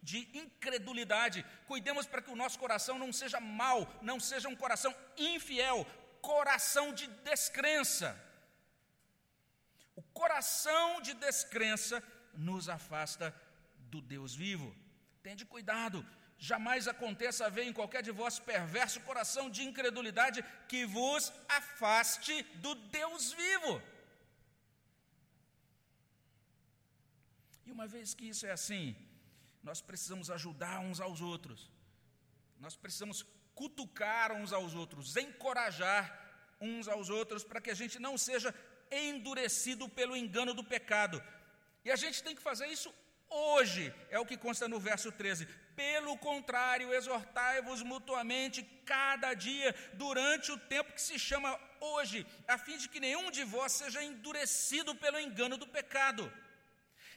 de 0.10 0.20
incredulidade. 0.42 1.46
Cuidemos 1.72 2.06
para 2.08 2.22
que 2.24 2.34
o 2.34 2.40
nosso 2.42 2.58
coração 2.64 2.96
não 3.04 3.12
seja 3.22 3.40
mau, 3.64 3.80
não 4.10 4.20
seja 4.30 4.48
um 4.52 4.60
coração 4.64 4.94
infiel, 5.18 5.80
coração 6.22 6.86
de 7.00 7.08
descrença. 7.30 8.10
O 10.02 10.04
coração 10.22 11.02
de 11.06 11.14
descrença 11.26 11.98
nos 12.50 12.70
afasta 12.78 13.28
do 13.94 14.00
Deus 14.14 14.34
vivo. 14.44 14.70
Tende 15.28 15.44
cuidado, 15.54 16.06
jamais 16.38 16.88
aconteça 16.88 17.46
haver 17.46 17.66
em 17.66 17.78
qualquer 17.80 18.02
de 18.08 18.14
vós 18.22 18.40
perverso 18.52 19.02
coração 19.10 19.46
de 19.50 19.64
incredulidade 19.70 20.40
que 20.70 20.82
vos 20.86 21.34
afaste 21.60 22.36
do 22.66 22.74
Deus 23.00 23.34
vivo. 23.44 23.74
E 27.66 27.72
uma 27.78 27.88
vez 27.96 28.14
que 28.18 28.30
isso 28.34 28.46
é 28.46 28.54
assim, 28.60 28.86
nós 29.64 29.82
precisamos 29.82 30.30
ajudar 30.30 30.80
uns 30.80 31.00
aos 31.00 31.22
outros, 31.22 31.72
nós 32.60 32.76
precisamos 32.76 33.26
cutucar 33.54 34.32
uns 34.32 34.54
aos 34.54 34.74
outros, 34.76 35.16
encorajar 35.16 36.06
uns 36.60 36.88
aos 36.88 37.10
outros, 37.10 37.44
para 37.44 37.62
que 37.62 37.72
a 37.72 37.76
gente 37.76 38.00
não 38.00 38.18
seja 38.18 38.54
endurecido 38.92 39.90
pelo 39.90 40.16
engano 40.16 40.54
do 40.54 40.64
pecado. 40.64 41.22
E 41.84 41.92
a 41.92 41.96
gente 41.96 42.24
tem 42.24 42.36
que 42.36 42.42
fazer 42.42 42.68
isso 42.68 42.94
hoje, 43.30 43.94
é 44.10 44.20
o 44.20 44.26
que 44.26 44.38
consta 44.38 44.68
no 44.68 44.80
verso 44.80 45.12
13. 45.12 45.46
Pelo 45.76 46.18
contrário, 46.18 46.94
exortai-vos 46.94 47.84
mutuamente 47.84 48.64
cada 48.86 49.34
dia, 49.34 49.76
durante 49.94 50.52
o 50.52 50.58
tempo 50.58 50.94
que 50.94 51.02
se 51.02 51.20
chama 51.20 51.60
hoje, 51.80 52.26
a 52.48 52.58
fim 52.58 52.78
de 52.78 52.90
que 52.90 53.00
nenhum 53.00 53.30
de 53.30 53.44
vós 53.44 53.72
seja 53.72 54.04
endurecido 54.04 54.96
pelo 54.96 55.20
engano 55.20 55.58
do 55.58 55.68
pecado. 55.68 56.32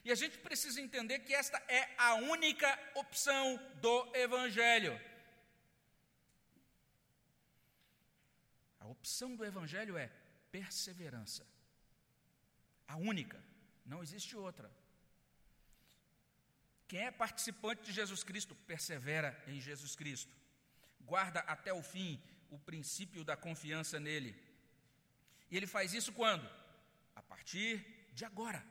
E 0.04 0.10
a 0.10 0.14
gente 0.14 0.38
precisa 0.38 0.80
entender 0.80 1.20
que 1.20 1.34
esta 1.34 1.58
é 1.68 1.94
a 1.98 2.14
única 2.14 2.78
opção 2.94 3.56
do 3.80 4.16
Evangelho. 4.16 4.98
A 8.78 8.86
opção 8.88 9.36
do 9.36 9.44
Evangelho 9.44 9.98
é 9.98 10.10
perseverança. 10.50 11.46
A 12.88 12.96
única, 12.96 13.42
não 13.84 14.02
existe 14.02 14.36
outra. 14.36 14.70
Quem 16.88 17.06
é 17.06 17.10
participante 17.10 17.82
de 17.82 17.92
Jesus 17.92 18.24
Cristo, 18.24 18.54
persevera 18.66 19.40
em 19.46 19.60
Jesus 19.60 19.94
Cristo. 19.94 20.34
Guarda 21.02 21.40
até 21.40 21.72
o 21.72 21.82
fim 21.82 22.20
o 22.50 22.58
princípio 22.58 23.22
da 23.22 23.36
confiança 23.36 24.00
nele. 24.00 24.34
E 25.50 25.56
ele 25.56 25.66
faz 25.66 25.92
isso 25.92 26.12
quando? 26.12 26.48
A 27.14 27.22
partir 27.22 27.84
de 28.12 28.24
agora 28.24 28.64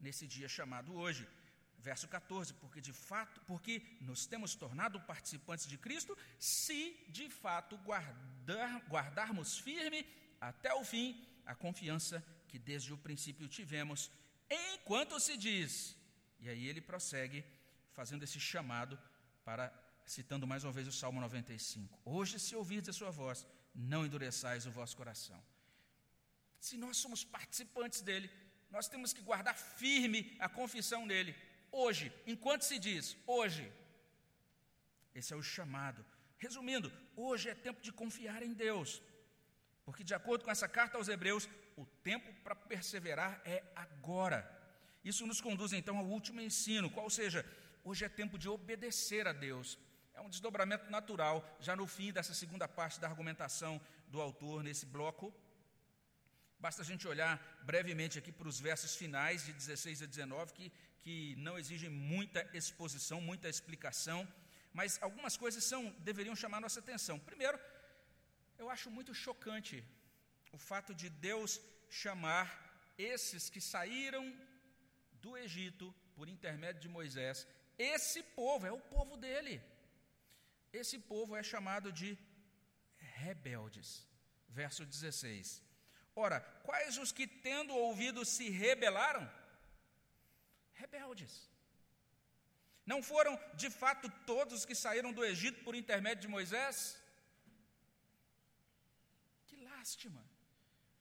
nesse 0.00 0.26
dia 0.26 0.48
chamado 0.48 0.94
hoje. 0.94 1.28
Verso 1.80 2.08
14, 2.08 2.54
porque 2.54 2.80
de 2.80 2.92
fato, 2.92 3.40
porque 3.46 3.82
nos 4.00 4.26
temos 4.26 4.54
tornado 4.54 5.00
participantes 5.02 5.66
de 5.66 5.78
Cristo, 5.78 6.16
se 6.38 6.96
de 7.08 7.30
fato 7.30 7.76
guardar, 7.78 8.84
guardarmos 8.88 9.58
firme 9.58 10.04
até 10.40 10.74
o 10.74 10.84
fim 10.84 11.24
a 11.46 11.54
confiança 11.54 12.22
que 12.48 12.58
desde 12.58 12.92
o 12.92 12.98
princípio 12.98 13.48
tivemos, 13.48 14.10
enquanto 14.50 15.18
se 15.20 15.36
diz. 15.36 15.96
E 16.40 16.48
aí 16.48 16.66
ele 16.66 16.80
prossegue 16.80 17.44
fazendo 17.92 18.22
esse 18.22 18.40
chamado 18.40 18.98
para 19.44 19.72
citando 20.04 20.46
mais 20.46 20.64
uma 20.64 20.72
vez 20.72 20.86
o 20.88 20.92
Salmo 20.92 21.20
95. 21.20 21.98
Hoje, 22.04 22.38
se 22.38 22.56
ouvirdes 22.56 22.88
a 22.88 22.92
sua 22.92 23.10
voz, 23.10 23.46
não 23.74 24.04
endureçais 24.06 24.66
o 24.66 24.70
vosso 24.70 24.96
coração. 24.96 25.40
Se 26.58 26.76
nós 26.76 26.96
somos 26.96 27.24
participantes 27.24 28.00
dele, 28.00 28.30
nós 28.70 28.88
temos 28.88 29.12
que 29.12 29.22
guardar 29.22 29.56
firme 29.56 30.36
a 30.38 30.48
confissão 30.48 31.06
nele, 31.06 31.34
hoje, 31.70 32.12
enquanto 32.26 32.62
se 32.62 32.78
diz, 32.78 33.16
hoje. 33.26 33.70
Esse 35.14 35.32
é 35.32 35.36
o 35.36 35.42
chamado. 35.42 36.04
Resumindo, 36.38 36.92
hoje 37.16 37.48
é 37.48 37.54
tempo 37.54 37.80
de 37.80 37.92
confiar 37.92 38.42
em 38.42 38.52
Deus, 38.52 39.02
Porque, 39.84 40.04
de 40.04 40.12
acordo 40.12 40.44
com 40.44 40.50
essa 40.50 40.68
carta 40.68 40.98
aos 40.98 41.08
Hebreus, 41.08 41.48
o 41.74 41.86
tempo 42.04 42.30
para 42.44 42.54
perseverar 42.54 43.40
é 43.42 43.64
agora. 43.74 44.46
Isso 45.02 45.26
nos 45.26 45.40
conduz 45.40 45.72
então 45.72 45.96
ao 45.96 46.04
último 46.04 46.42
ensino, 46.42 46.90
qual 46.90 47.08
seja, 47.08 47.42
hoje 47.82 48.04
é 48.04 48.08
tempo 48.08 48.36
de 48.36 48.50
obedecer 48.50 49.26
a 49.26 49.32
Deus. 49.32 49.78
É 50.12 50.20
um 50.20 50.28
desdobramento 50.28 50.90
natural, 50.90 51.42
já 51.58 51.74
no 51.74 51.86
fim 51.86 52.12
dessa 52.12 52.34
segunda 52.34 52.68
parte 52.68 53.00
da 53.00 53.08
argumentação 53.08 53.80
do 54.08 54.20
autor 54.20 54.62
nesse 54.62 54.84
bloco. 54.84 55.32
Basta 56.58 56.82
a 56.82 56.84
gente 56.84 57.06
olhar 57.06 57.34
brevemente 57.62 58.18
aqui 58.18 58.32
para 58.32 58.48
os 58.48 58.58
versos 58.58 58.96
finais 58.96 59.44
de 59.46 59.52
16 59.52 60.02
a 60.02 60.06
19, 60.06 60.52
que, 60.52 60.72
que 61.02 61.36
não 61.36 61.58
exigem 61.58 61.90
muita 61.90 62.40
exposição, 62.52 63.20
muita 63.20 63.48
explicação, 63.48 64.26
mas 64.72 64.98
algumas 65.00 65.36
coisas 65.36 65.62
são, 65.62 65.90
deveriam 66.00 66.34
chamar 66.34 66.60
nossa 66.60 66.80
atenção. 66.80 67.18
Primeiro, 67.18 67.58
eu 68.58 68.68
acho 68.68 68.90
muito 68.90 69.14
chocante 69.14 69.84
o 70.52 70.58
fato 70.58 70.94
de 70.94 71.08
Deus 71.08 71.60
chamar 71.88 72.46
esses 72.98 73.48
que 73.48 73.60
saíram 73.60 74.24
do 75.22 75.36
Egito 75.36 75.94
por 76.16 76.28
intermédio 76.28 76.82
de 76.82 76.88
Moisés, 76.88 77.46
esse 77.78 78.22
povo, 78.22 78.66
é 78.66 78.72
o 78.72 78.80
povo 78.80 79.16
dele. 79.16 79.62
Esse 80.72 80.98
povo 80.98 81.36
é 81.36 81.42
chamado 81.42 81.92
de 81.92 82.18
rebeldes. 82.96 84.04
Verso 84.48 84.84
16. 84.84 85.62
Ora, 86.24 86.38
quais 86.68 86.98
os 87.02 87.10
que 87.16 87.26
tendo 87.48 87.74
ouvido 87.86 88.24
se 88.34 88.46
rebelaram? 88.62 89.24
Rebeldes. 90.82 91.34
Não 92.92 93.00
foram 93.10 93.34
de 93.62 93.68
fato 93.80 94.06
todos 94.32 94.64
que 94.68 94.74
saíram 94.84 95.12
do 95.12 95.24
Egito 95.32 95.62
por 95.64 95.74
intermédio 95.82 96.22
de 96.22 96.34
Moisés? 96.36 96.76
lástima. 99.88 100.22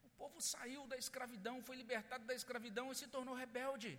O 0.07 0.09
povo 0.21 0.39
saiu 0.51 0.81
da 0.91 0.97
escravidão, 1.03 1.55
foi 1.67 1.75
libertado 1.81 2.23
da 2.29 2.35
escravidão 2.41 2.85
e 2.91 2.95
se 3.01 3.07
tornou 3.15 3.35
rebelde. 3.43 3.91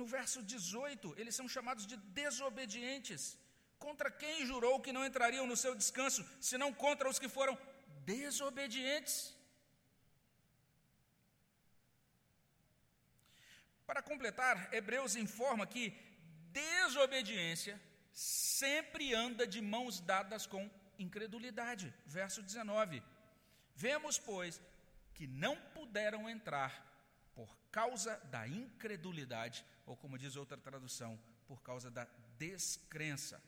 No 0.00 0.06
verso 0.16 0.38
18, 0.42 1.14
eles 1.20 1.34
são 1.38 1.48
chamados 1.56 1.86
de 1.90 1.96
desobedientes. 2.20 3.22
Contra 3.84 4.08
quem 4.22 4.46
jurou 4.46 4.80
que 4.80 4.92
não 4.96 5.04
entrariam 5.04 5.46
no 5.46 5.56
seu 5.56 5.74
descanso, 5.74 6.24
senão 6.40 6.72
contra 6.72 7.08
os 7.08 7.18
que 7.18 7.28
foram 7.28 7.58
desobedientes? 8.04 9.36
Para 13.84 14.00
completar, 14.00 14.72
Hebreus 14.72 15.16
informa 15.16 15.66
que 15.66 15.84
desobediência 16.52 17.80
sempre 18.12 19.12
anda 19.14 19.44
de 19.46 19.60
mãos 19.60 19.98
dadas 20.00 20.46
com 20.46 20.70
incredulidade. 20.96 21.92
Verso 22.06 22.40
19. 22.40 23.02
Vemos, 23.74 24.16
pois, 24.16 24.62
que 25.12 25.26
não 25.26 25.56
puderam 25.76 26.30
entrar 26.30 26.72
por 27.34 27.58
causa 27.72 28.16
da 28.34 28.46
incredulidade, 28.46 29.64
ou 29.84 29.96
como 29.96 30.16
diz 30.16 30.36
outra 30.36 30.56
tradução, 30.56 31.18
por 31.48 31.60
causa 31.62 31.90
da 31.90 32.06
descrença. 32.38 33.42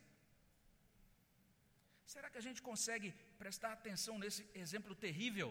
Será 2.15 2.27
que 2.31 2.41
a 2.41 2.45
gente 2.47 2.61
consegue 2.67 3.09
prestar 3.41 3.71
atenção 3.73 4.13
nesse 4.23 4.41
exemplo 4.63 4.93
terrível? 5.05 5.49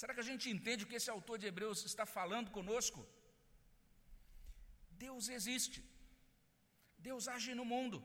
Será 0.00 0.12
que 0.14 0.24
a 0.24 0.28
gente 0.30 0.46
entende 0.54 0.84
o 0.84 0.88
que 0.90 0.98
esse 1.00 1.10
autor 1.16 1.36
de 1.38 1.46
Hebreus 1.50 1.80
está 1.90 2.04
falando 2.16 2.50
conosco? 2.56 3.00
Deus 5.04 5.28
existe. 5.36 5.78
Deus 7.08 7.28
age 7.34 7.54
no 7.60 7.66
mundo. 7.74 7.98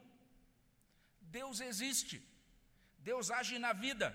Deus 1.39 1.60
existe. 1.69 2.17
Deus 3.12 3.32
age 3.39 3.58
na 3.65 3.74
vida. 3.86 4.08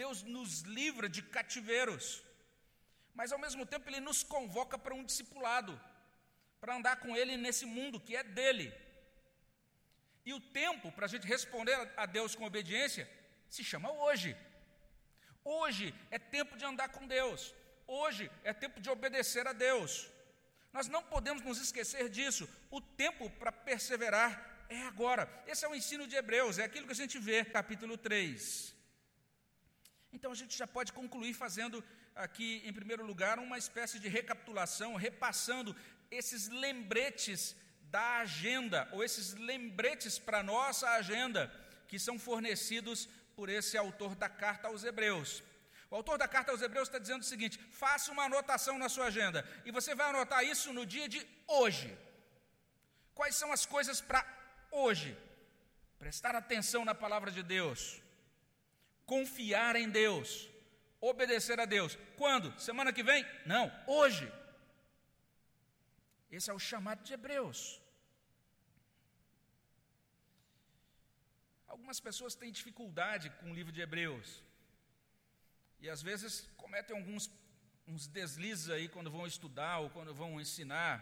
Deus 0.00 0.22
nos 0.36 0.60
livra 0.78 1.08
de 1.16 1.22
cativeiros. 1.36 2.06
Mas 3.18 3.32
ao 3.32 3.42
mesmo 3.44 3.66
tempo 3.74 3.88
ele 3.88 4.08
nos 4.08 4.22
convoca 4.36 4.78
para 4.78 4.96
um 4.98 5.06
discipulado, 5.10 5.74
para 6.60 6.76
andar 6.78 6.96
com 7.04 7.16
ele 7.20 7.36
nesse 7.36 7.66
mundo 7.76 8.04
que 8.06 8.14
é 8.14 8.24
dele. 8.40 8.68
E 10.28 10.34
o 10.34 10.40
tempo 10.40 10.90
para 10.90 11.06
a 11.06 11.08
gente 11.08 11.26
responder 11.34 11.76
a 11.96 12.04
Deus 12.04 12.34
com 12.34 12.44
obediência 12.44 13.08
se 13.48 13.62
chama 13.62 13.90
hoje. 13.92 14.36
Hoje 15.44 15.94
é 16.10 16.18
tempo 16.18 16.56
de 16.56 16.64
andar 16.64 16.88
com 16.88 17.06
Deus. 17.06 17.54
Hoje 17.86 18.28
é 18.42 18.52
tempo 18.52 18.80
de 18.80 18.90
obedecer 18.90 19.46
a 19.46 19.52
Deus. 19.52 20.08
Nós 20.72 20.88
não 20.88 21.02
podemos 21.02 21.42
nos 21.42 21.60
esquecer 21.60 22.08
disso. 22.08 22.48
O 22.72 22.80
tempo 22.80 23.30
para 23.30 23.52
perseverar 23.52 24.66
é 24.68 24.82
agora. 24.82 25.22
Esse 25.46 25.64
é 25.64 25.68
o 25.68 25.76
ensino 25.76 26.08
de 26.08 26.16
Hebreus, 26.16 26.58
é 26.58 26.64
aquilo 26.64 26.86
que 26.86 26.92
a 26.92 27.02
gente 27.02 27.18
vê, 27.20 27.44
capítulo 27.44 27.96
3. 27.96 28.74
Então 30.12 30.32
a 30.32 30.34
gente 30.34 30.58
já 30.58 30.66
pode 30.66 30.92
concluir 30.92 31.34
fazendo 31.34 31.84
aqui, 32.16 32.62
em 32.64 32.72
primeiro 32.72 33.06
lugar, 33.06 33.38
uma 33.38 33.58
espécie 33.58 34.00
de 34.00 34.08
recapitulação, 34.08 34.96
repassando 34.96 35.76
esses 36.10 36.48
lembretes 36.48 37.54
da 37.96 38.18
agenda, 38.18 38.86
ou 38.92 39.02
esses 39.02 39.32
lembretes 39.50 40.18
para 40.18 40.42
nossa 40.42 40.86
agenda, 41.00 41.50
que 41.88 41.98
são 41.98 42.18
fornecidos 42.18 43.08
por 43.34 43.48
esse 43.48 43.74
autor 43.84 44.14
da 44.14 44.28
carta 44.28 44.68
aos 44.68 44.84
Hebreus. 44.84 45.42
O 45.90 45.96
autor 45.96 46.18
da 46.18 46.28
carta 46.28 46.50
aos 46.52 46.60
Hebreus 46.60 46.88
está 46.88 46.98
dizendo 46.98 47.22
o 47.22 47.30
seguinte: 47.32 47.58
faça 47.70 48.12
uma 48.12 48.24
anotação 48.24 48.76
na 48.82 48.90
sua 48.90 49.06
agenda, 49.06 49.40
e 49.64 49.70
você 49.70 49.94
vai 49.94 50.10
anotar 50.10 50.44
isso 50.44 50.74
no 50.74 50.84
dia 50.84 51.08
de 51.08 51.26
hoje. 51.46 51.96
Quais 53.14 53.34
são 53.34 53.50
as 53.50 53.64
coisas 53.64 53.98
para 54.02 54.22
hoje? 54.70 55.16
Prestar 55.98 56.34
atenção 56.36 56.84
na 56.84 56.94
palavra 56.94 57.30
de 57.30 57.42
Deus, 57.42 58.02
confiar 59.06 59.74
em 59.74 59.88
Deus, 59.88 60.50
obedecer 61.00 61.58
a 61.58 61.64
Deus. 61.64 61.96
Quando? 62.18 62.52
Semana 62.60 62.92
que 62.92 63.02
vem? 63.02 63.24
Não, 63.46 63.72
hoje. 63.86 64.30
Esse 66.30 66.50
é 66.50 66.52
o 66.52 66.58
chamado 66.58 67.02
de 67.02 67.14
Hebreus. 67.14 67.85
Algumas 71.66 72.00
pessoas 72.00 72.34
têm 72.34 72.52
dificuldade 72.52 73.30
com 73.38 73.50
o 73.50 73.54
livro 73.54 73.72
de 73.72 73.80
Hebreus. 73.80 74.42
E 75.80 75.88
às 75.88 76.02
vezes 76.02 76.48
cometem 76.56 76.96
alguns 76.96 77.30
uns 77.88 78.06
deslizes 78.06 78.68
aí 78.68 78.88
quando 78.88 79.10
vão 79.10 79.26
estudar 79.26 79.78
ou 79.78 79.90
quando 79.90 80.12
vão 80.12 80.40
ensinar. 80.40 80.94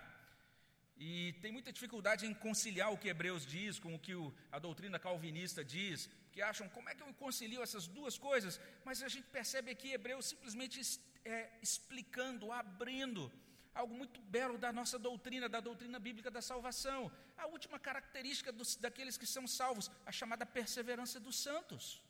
E 0.97 1.33
tem 1.43 1.51
muita 1.51 1.73
dificuldade 1.73 2.27
em 2.27 2.35
conciliar 2.35 2.93
o 2.93 2.99
que 2.99 3.09
Hebreus 3.09 3.45
diz 3.47 3.79
com 3.79 3.95
o 3.95 3.99
que 3.99 4.15
o, 4.15 4.33
a 4.53 4.59
doutrina 4.59 4.99
calvinista 4.99 5.65
diz, 5.65 6.09
que 6.31 6.43
acham 6.43 6.69
como 6.69 6.89
é 6.89 6.95
que 6.95 7.03
eu 7.03 7.13
concilio 7.15 7.63
essas 7.63 7.87
duas 7.87 8.17
coisas, 8.19 8.61
mas 8.85 9.03
a 9.03 9.09
gente 9.09 9.27
percebe 9.29 9.71
aqui 9.71 9.93
Hebreus 9.93 10.27
simplesmente 10.27 10.81
é, 11.25 11.51
explicando, 11.63 12.53
abrindo 12.53 13.33
algo 13.75 13.95
muito 13.95 14.21
belo 14.21 14.57
da 14.57 14.73
nossa 14.73 14.99
doutrina, 14.99 15.49
da 15.49 15.61
doutrina 15.61 15.99
bíblica 15.99 16.31
da 16.31 16.43
salvação. 16.43 17.11
A 17.37 17.47
última 17.47 17.79
característica 17.79 18.53
dos, 18.53 18.77
daqueles 18.77 19.17
que 19.17 19.27
são 19.27 19.47
salvos, 19.47 19.91
a 20.07 20.13
chamada 20.13 20.47
perseverança 20.47 21.19
dos 21.21 21.37
santos. 21.37 22.03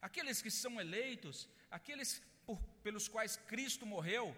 Aqueles 0.00 0.40
que 0.40 0.50
são 0.50 0.80
eleitos, 0.80 1.48
aqueles 1.70 2.22
por, 2.46 2.60
pelos 2.82 3.08
quais 3.08 3.36
Cristo 3.36 3.84
morreu, 3.84 4.36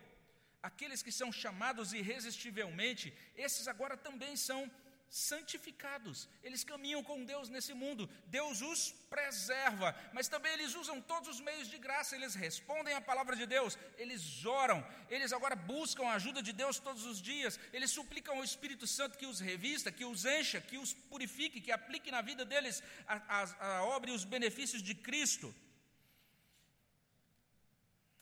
aqueles 0.63 1.03
que 1.03 1.13
são 1.13 1.31
chamados 1.31 1.93
irresistivelmente, 1.93 3.15
esses 3.37 3.69
agora 3.69 3.97
também 3.97 4.37
são 4.37 4.71
santificados. 5.11 6.29
Eles 6.43 6.63
caminham 6.63 7.03
com 7.03 7.25
Deus 7.25 7.49
nesse 7.49 7.75
mundo. 7.75 8.09
Deus 8.27 8.63
os 8.63 8.93
preserva, 9.11 9.95
mas 10.13 10.29
também 10.29 10.53
eles 10.53 10.75
usam 10.77 11.01
todos 11.03 11.29
os 11.29 11.41
meios 11.41 11.69
de 11.69 11.79
graça. 11.79 12.15
Eles 12.15 12.37
respondem 12.37 12.95
à 12.95 13.01
palavra 13.01 13.35
de 13.35 13.45
Deus, 13.45 13.77
eles 13.99 14.47
oram, 14.47 14.87
eles 15.11 15.33
agora 15.33 15.57
buscam 15.57 16.07
a 16.07 16.15
ajuda 16.15 16.41
de 16.41 16.53
Deus 16.53 16.79
todos 16.79 17.05
os 17.05 17.21
dias. 17.21 17.59
Eles 17.73 17.91
suplicam 17.91 18.37
ao 18.37 18.45
Espírito 18.45 18.87
Santo 18.87 19.19
que 19.19 19.27
os 19.27 19.41
revista, 19.41 19.91
que 19.91 20.05
os 20.05 20.25
encha, 20.25 20.61
que 20.61 20.79
os 20.79 20.93
purifique, 20.93 21.61
que 21.61 21.73
aplique 21.73 22.13
na 22.13 22.23
vida 22.23 22.45
deles 22.45 22.81
a, 23.07 23.17
a, 23.41 23.67
a 23.67 23.85
obra 23.85 24.11
e 24.11 24.15
os 24.15 24.25
benefícios 24.25 24.81
de 24.81 24.95
Cristo. 24.95 25.53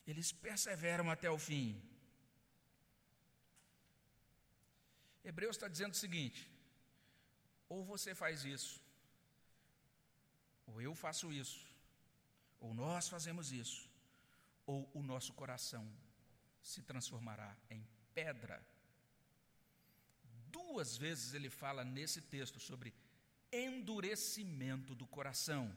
Eles 0.07 0.31
perseveram 0.31 1.11
até 1.11 1.29
o 1.29 1.37
fim. 1.37 1.79
Hebreus 5.23 5.55
está 5.55 5.67
dizendo 5.67 5.93
o 5.93 5.97
seguinte: 5.97 6.49
ou 7.69 7.85
você 7.85 8.15
faz 8.15 8.43
isso, 8.43 8.81
ou 10.65 10.81
eu 10.81 10.93
faço 10.95 11.31
isso, 11.31 11.65
ou 12.59 12.73
nós 12.73 13.07
fazemos 13.07 13.51
isso, 13.51 13.89
ou 14.65 14.89
o 14.93 15.01
nosso 15.01 15.33
coração 15.33 15.87
se 16.61 16.81
transformará 16.81 17.55
em 17.69 17.87
pedra. 18.13 18.61
Duas 20.47 20.97
vezes 20.97 21.33
ele 21.33 21.49
fala 21.49 21.83
nesse 21.83 22.21
texto 22.21 22.59
sobre 22.59 22.93
endurecimento 23.51 24.93
do 24.95 25.07
coração. 25.07 25.73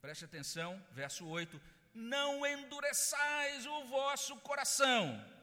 Preste 0.00 0.24
atenção, 0.24 0.84
verso 0.92 1.26
8: 1.26 1.60
Não 1.92 2.46
endureçais 2.46 3.66
o 3.66 3.84
vosso 3.86 4.36
coração. 4.40 5.33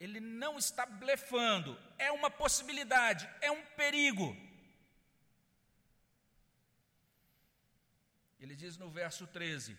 Ele 0.00 0.18
não 0.18 0.56
está 0.56 0.86
blefando, 0.86 1.78
é 1.98 2.10
uma 2.10 2.30
possibilidade, 2.30 3.28
é 3.42 3.50
um 3.50 3.62
perigo. 3.80 4.34
Ele 8.40 8.56
diz 8.56 8.78
no 8.78 8.90
verso 8.90 9.26
13: 9.26 9.76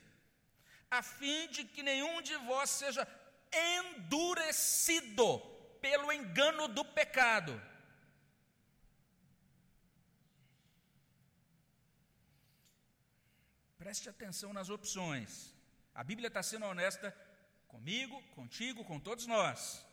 a 0.91 1.01
fim 1.01 1.47
de 1.47 1.63
que 1.65 1.81
nenhum 1.81 2.21
de 2.21 2.35
vós 2.37 2.69
seja 2.69 3.07
endurecido 3.51 5.39
pelo 5.81 6.13
engano 6.13 6.67
do 6.67 6.85
pecado. 6.85 7.59
Preste 13.79 14.07
atenção 14.07 14.53
nas 14.53 14.69
opções. 14.69 15.55
A 15.95 16.03
Bíblia 16.03 16.27
está 16.27 16.43
sendo 16.43 16.67
honesta 16.67 17.11
comigo, 17.67 18.21
contigo, 18.35 18.85
com 18.85 18.99
todos 18.99 19.25
nós. 19.25 19.83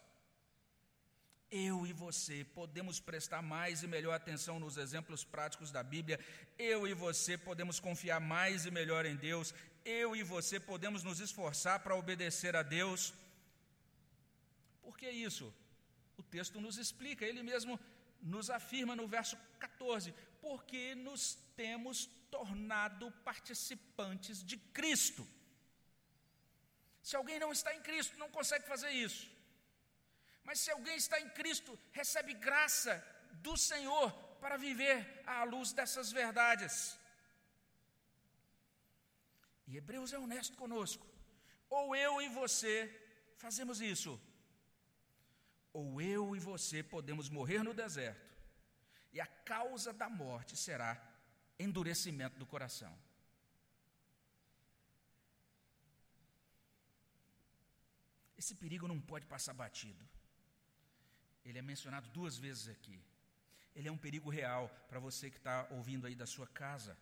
Eu 1.50 1.86
e 1.86 1.94
você 1.94 2.44
podemos 2.44 3.00
prestar 3.00 3.40
mais 3.40 3.82
e 3.82 3.86
melhor 3.86 4.14
atenção 4.14 4.60
nos 4.60 4.76
exemplos 4.76 5.24
práticos 5.24 5.70
da 5.70 5.82
Bíblia. 5.82 6.20
Eu 6.58 6.86
e 6.86 6.92
você 6.92 7.38
podemos 7.38 7.80
confiar 7.80 8.20
mais 8.20 8.66
e 8.66 8.70
melhor 8.70 9.06
em 9.06 9.16
Deus. 9.16 9.54
Eu 9.82 10.14
e 10.14 10.22
você 10.22 10.60
podemos 10.60 11.02
nos 11.02 11.20
esforçar 11.20 11.80
para 11.80 11.96
obedecer 11.96 12.54
a 12.54 12.62
Deus. 12.62 13.14
Por 14.82 14.98
que 14.98 15.08
isso? 15.08 15.54
O 16.18 16.22
texto 16.22 16.60
nos 16.60 16.76
explica, 16.76 17.24
ele 17.24 17.42
mesmo 17.42 17.80
nos 18.20 18.50
afirma 18.50 18.94
no 18.94 19.08
verso 19.08 19.38
14: 19.58 20.12
porque 20.42 20.94
nos 20.96 21.38
temos 21.56 22.10
tornado 22.30 23.10
participantes 23.24 24.44
de 24.44 24.58
Cristo. 24.58 25.26
Se 27.02 27.16
alguém 27.16 27.40
não 27.40 27.50
está 27.52 27.74
em 27.74 27.80
Cristo, 27.80 28.18
não 28.18 28.30
consegue 28.30 28.66
fazer 28.66 28.90
isso. 28.90 29.37
Mas 30.48 30.60
se 30.60 30.70
alguém 30.70 30.96
está 30.96 31.16
em 31.20 31.28
Cristo, 31.38 31.72
recebe 31.92 32.32
graça 32.32 32.92
do 33.46 33.54
Senhor 33.54 34.10
para 34.42 34.56
viver 34.56 34.96
à 35.26 35.44
luz 35.44 35.74
dessas 35.78 36.10
verdades. 36.10 36.98
E 39.66 39.76
Hebreus 39.76 40.14
é 40.14 40.18
honesto 40.18 40.56
conosco. 40.56 41.06
Ou 41.68 41.94
eu 41.94 42.22
e 42.22 42.30
você 42.30 42.74
fazemos 43.36 43.82
isso, 43.82 44.18
ou 45.70 46.00
eu 46.00 46.34
e 46.34 46.40
você 46.40 46.82
podemos 46.82 47.28
morrer 47.28 47.62
no 47.62 47.74
deserto, 47.74 48.34
e 49.12 49.20
a 49.20 49.26
causa 49.26 49.92
da 49.92 50.08
morte 50.08 50.56
será 50.56 50.90
endurecimento 51.58 52.38
do 52.38 52.46
coração. 52.46 52.98
Esse 58.38 58.54
perigo 58.54 58.88
não 58.88 58.98
pode 58.98 59.26
passar 59.26 59.52
batido. 59.52 60.08
Ele 61.44 61.58
é 61.58 61.62
mencionado 61.62 62.08
duas 62.10 62.36
vezes 62.36 62.68
aqui. 62.68 63.00
Ele 63.74 63.88
é 63.88 63.92
um 63.92 63.96
perigo 63.96 64.28
real 64.28 64.68
para 64.88 64.98
você 64.98 65.30
que 65.30 65.36
está 65.36 65.66
ouvindo 65.70 66.06
aí 66.06 66.14
da 66.14 66.26
sua 66.26 66.46
casa. 66.46 66.96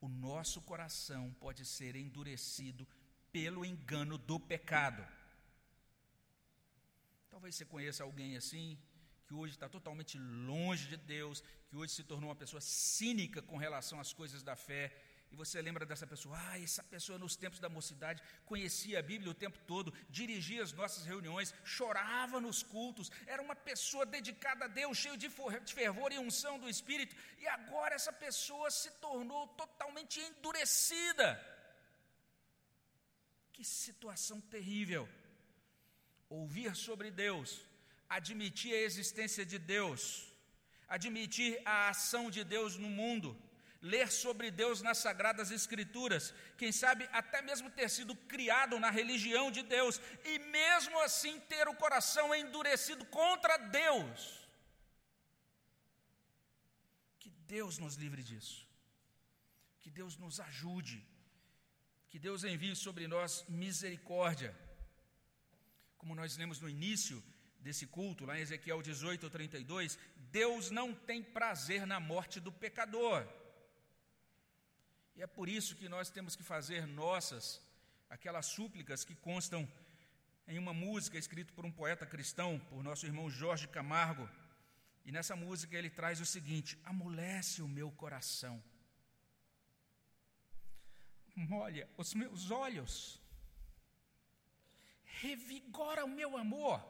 O 0.00 0.08
nosso 0.08 0.60
coração 0.62 1.32
pode 1.40 1.64
ser 1.64 1.96
endurecido 1.96 2.86
pelo 3.32 3.64
engano 3.64 4.18
do 4.18 4.38
pecado. 4.38 5.06
Talvez 7.30 7.56
você 7.56 7.64
conheça 7.64 8.04
alguém 8.04 8.36
assim, 8.36 8.78
que 9.26 9.34
hoje 9.34 9.54
está 9.54 9.68
totalmente 9.68 10.18
longe 10.18 10.86
de 10.86 10.96
Deus, 10.96 11.42
que 11.66 11.76
hoje 11.76 11.92
se 11.92 12.04
tornou 12.04 12.28
uma 12.28 12.36
pessoa 12.36 12.60
cínica 12.60 13.42
com 13.42 13.56
relação 13.56 13.98
às 13.98 14.12
coisas 14.12 14.42
da 14.42 14.54
fé, 14.54 14.94
e 15.34 15.36
você 15.42 15.60
lembra 15.60 15.84
dessa 15.84 16.06
pessoa, 16.06 16.36
ah, 16.48 16.58
essa 16.66 16.82
pessoa 16.94 17.18
nos 17.22 17.34
tempos 17.42 17.58
da 17.64 17.68
mocidade 17.76 18.22
conhecia 18.50 19.00
a 19.00 19.06
Bíblia 19.10 19.32
o 19.32 19.40
tempo 19.44 19.58
todo, 19.70 19.92
dirigia 20.08 20.62
as 20.62 20.72
nossas 20.80 21.04
reuniões, 21.12 21.52
chorava 21.64 22.38
nos 22.40 22.62
cultos, 22.62 23.10
era 23.26 23.42
uma 23.42 23.56
pessoa 23.56 24.06
dedicada 24.06 24.66
a 24.66 24.68
Deus, 24.68 24.96
cheio 24.96 25.16
de 25.16 25.28
fervor 25.78 26.12
e 26.12 26.20
unção 26.26 26.54
do 26.62 26.68
Espírito, 26.74 27.16
e 27.42 27.48
agora 27.48 27.96
essa 27.96 28.12
pessoa 28.12 28.70
se 28.70 28.92
tornou 29.06 29.42
totalmente 29.62 30.20
endurecida. 30.20 31.28
Que 33.52 33.64
situação 33.64 34.40
terrível! 34.56 35.08
Ouvir 36.28 36.76
sobre 36.76 37.10
Deus, 37.10 37.66
admitir 38.08 38.72
a 38.72 38.84
existência 38.88 39.44
de 39.44 39.58
Deus, 39.58 39.98
admitir 40.96 41.60
a 41.64 41.88
ação 41.88 42.30
de 42.30 42.44
Deus 42.44 42.76
no 42.76 42.88
mundo, 43.00 43.36
ler 43.92 44.10
sobre 44.10 44.50
Deus 44.50 44.80
nas 44.80 44.98
Sagradas 44.98 45.50
Escrituras, 45.50 46.32
quem 46.56 46.72
sabe 46.72 47.06
até 47.12 47.42
mesmo 47.42 47.68
ter 47.78 47.88
sido 47.90 48.14
criado 48.32 48.80
na 48.80 48.90
religião 48.90 49.50
de 49.56 49.62
Deus, 49.62 50.00
e 50.24 50.38
mesmo 50.38 50.98
assim 51.00 51.38
ter 51.40 51.68
o 51.68 51.74
coração 51.74 52.34
endurecido 52.34 53.04
contra 53.04 53.58
Deus. 53.58 54.48
Que 57.20 57.30
Deus 57.56 57.76
nos 57.76 57.96
livre 57.96 58.22
disso, 58.22 58.66
que 59.80 59.90
Deus 59.90 60.16
nos 60.16 60.40
ajude, 60.40 61.06
que 62.08 62.18
Deus 62.18 62.42
envie 62.42 62.74
sobre 62.74 63.06
nós 63.06 63.44
misericórdia. 63.48 64.56
Como 65.98 66.14
nós 66.14 66.38
lemos 66.38 66.58
no 66.58 66.70
início 66.70 67.22
desse 67.60 67.86
culto, 67.86 68.24
lá 68.24 68.38
em 68.38 68.42
Ezequiel 68.42 68.80
18 68.80 69.28
32, 69.28 69.98
Deus 70.40 70.70
não 70.70 70.94
tem 70.94 71.22
prazer 71.22 71.86
na 71.86 72.00
morte 72.00 72.40
do 72.40 72.50
pecador. 72.50 73.26
E 75.16 75.22
é 75.22 75.26
por 75.26 75.48
isso 75.48 75.76
que 75.76 75.88
nós 75.88 76.10
temos 76.10 76.34
que 76.34 76.42
fazer 76.42 76.86
nossas 76.86 77.60
aquelas 78.10 78.46
súplicas 78.46 79.04
que 79.04 79.14
constam 79.14 79.68
em 80.46 80.58
uma 80.58 80.74
música 80.74 81.18
escrita 81.18 81.52
por 81.52 81.64
um 81.64 81.72
poeta 81.72 82.06
cristão, 82.06 82.58
por 82.70 82.82
nosso 82.82 83.06
irmão 83.06 83.30
Jorge 83.30 83.68
Camargo. 83.68 84.28
E 85.04 85.12
nessa 85.12 85.36
música 85.36 85.76
ele 85.76 85.90
traz 85.90 86.20
o 86.20 86.26
seguinte: 86.26 86.78
amolece 86.84 87.62
o 87.62 87.68
meu 87.68 87.90
coração, 87.92 88.62
molha 91.36 91.88
os 91.96 92.14
meus 92.14 92.50
olhos, 92.50 93.20
revigora 95.04 96.04
o 96.04 96.08
meu 96.08 96.36
amor, 96.36 96.84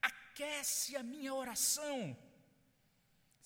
aquece 0.00 0.96
a 0.96 1.02
minha 1.02 1.34
oração 1.34 2.16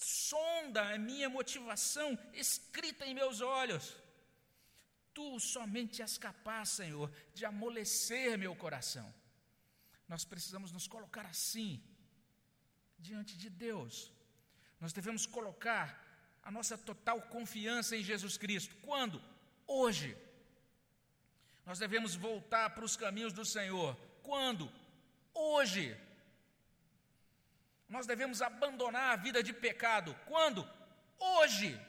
sonda 0.04 0.82
a 0.94 0.98
minha 0.98 1.28
motivação 1.28 2.18
escrita 2.32 3.06
em 3.06 3.14
meus 3.14 3.40
olhos. 3.40 3.96
Tu 5.14 5.40
somente 5.40 6.02
és 6.02 6.18
capaz, 6.18 6.70
Senhor, 6.70 7.10
de 7.32 7.44
amolecer 7.44 8.36
meu 8.36 8.54
coração. 8.54 9.08
Nós 10.08 10.24
precisamos 10.24 10.70
nos 10.72 10.86
colocar 10.86 11.26
assim, 11.26 11.82
diante 12.98 13.36
de 13.36 13.48
Deus. 13.48 14.12
Nós 14.80 14.92
devemos 14.92 15.24
colocar 15.24 15.86
a 16.42 16.50
nossa 16.50 16.76
total 16.76 17.22
confiança 17.22 17.96
em 17.96 18.02
Jesus 18.02 18.36
Cristo. 18.36 18.76
Quando? 18.82 19.22
Hoje. 19.66 20.16
Nós 21.64 21.78
devemos 21.78 22.14
voltar 22.14 22.70
para 22.70 22.84
os 22.84 22.96
caminhos 22.96 23.32
do 23.32 23.44
Senhor. 23.44 23.96
Quando? 24.22 24.70
Hoje. 25.32 25.96
Nós 27.94 28.08
devemos 28.08 28.42
abandonar 28.42 29.12
a 29.12 29.16
vida 29.26 29.40
de 29.40 29.52
pecado. 29.52 30.12
Quando? 30.26 30.68
Hoje. 31.16 31.80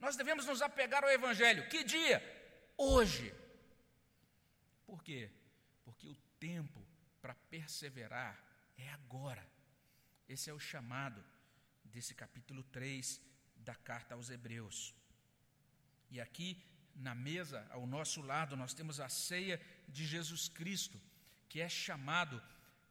Nós 0.00 0.16
devemos 0.16 0.46
nos 0.46 0.60
apegar 0.60 1.04
ao 1.04 1.10
Evangelho. 1.10 1.68
Que 1.68 1.84
dia? 1.84 2.18
Hoje. 2.76 3.32
Por 4.84 5.00
quê? 5.04 5.30
Porque 5.84 6.08
o 6.08 6.16
tempo 6.40 6.84
para 7.20 7.36
perseverar 7.54 8.36
é 8.76 8.88
agora. 8.90 9.46
Esse 10.28 10.50
é 10.50 10.52
o 10.52 10.58
chamado 10.58 11.24
desse 11.84 12.12
capítulo 12.12 12.64
3 12.64 13.20
da 13.58 13.76
carta 13.76 14.16
aos 14.16 14.28
Hebreus. 14.28 14.92
E 16.10 16.20
aqui 16.20 16.60
na 16.96 17.14
mesa, 17.14 17.64
ao 17.70 17.86
nosso 17.86 18.20
lado, 18.20 18.56
nós 18.56 18.74
temos 18.74 18.98
a 18.98 19.08
ceia 19.08 19.60
de 19.86 20.04
Jesus 20.04 20.48
Cristo, 20.48 21.00
que 21.48 21.60
é 21.60 21.68
chamado 21.68 22.42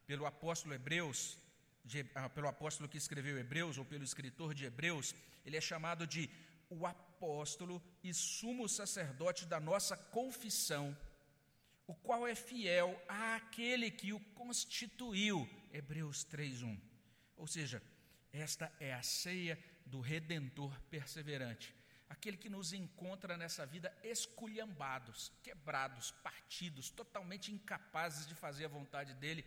pelo 0.08 0.26
apóstolo 0.26 0.74
Hebreus, 0.74 1.41
de, 1.84 2.06
ah, 2.16 2.30
pelo 2.30 2.48
apóstolo 2.48 2.90
que 2.90 2.98
escreveu 2.98 3.38
Hebreus, 3.38 3.78
ou 3.78 3.86
pelo 3.86 4.04
escritor 4.04 4.54
de 4.54 4.66
Hebreus, 4.66 5.16
ele 5.46 5.58
é 5.58 5.62
chamado 5.62 6.06
de 6.06 6.30
o 6.70 6.86
apóstolo 6.86 7.84
e 8.04 8.14
sumo 8.14 8.68
sacerdote 8.70 9.46
da 9.46 9.60
nossa 9.60 9.98
confissão, 9.98 10.98
o 11.86 11.94
qual 11.94 12.26
é 12.26 12.34
fiel 12.34 13.02
àquele 13.08 13.92
que 13.92 14.14
o 14.14 14.20
constituiu. 14.34 15.48
Hebreus 15.74 16.24
3:1. 16.24 16.80
Ou 17.36 17.48
seja, 17.48 17.82
esta 18.32 18.72
é 18.80 18.94
a 18.94 19.02
ceia 19.02 19.60
do 19.86 20.00
redentor 20.00 20.80
perseverante, 20.90 21.76
aquele 22.08 22.38
que 22.38 22.50
nos 22.50 22.72
encontra 22.72 23.36
nessa 23.36 23.66
vida 23.66 23.94
esculhambados, 24.04 25.32
quebrados, 25.44 26.12
partidos, 26.24 26.90
totalmente 26.90 27.52
incapazes 27.52 28.26
de 28.26 28.36
fazer 28.36 28.66
a 28.66 28.70
vontade 28.70 29.14
dele 29.16 29.44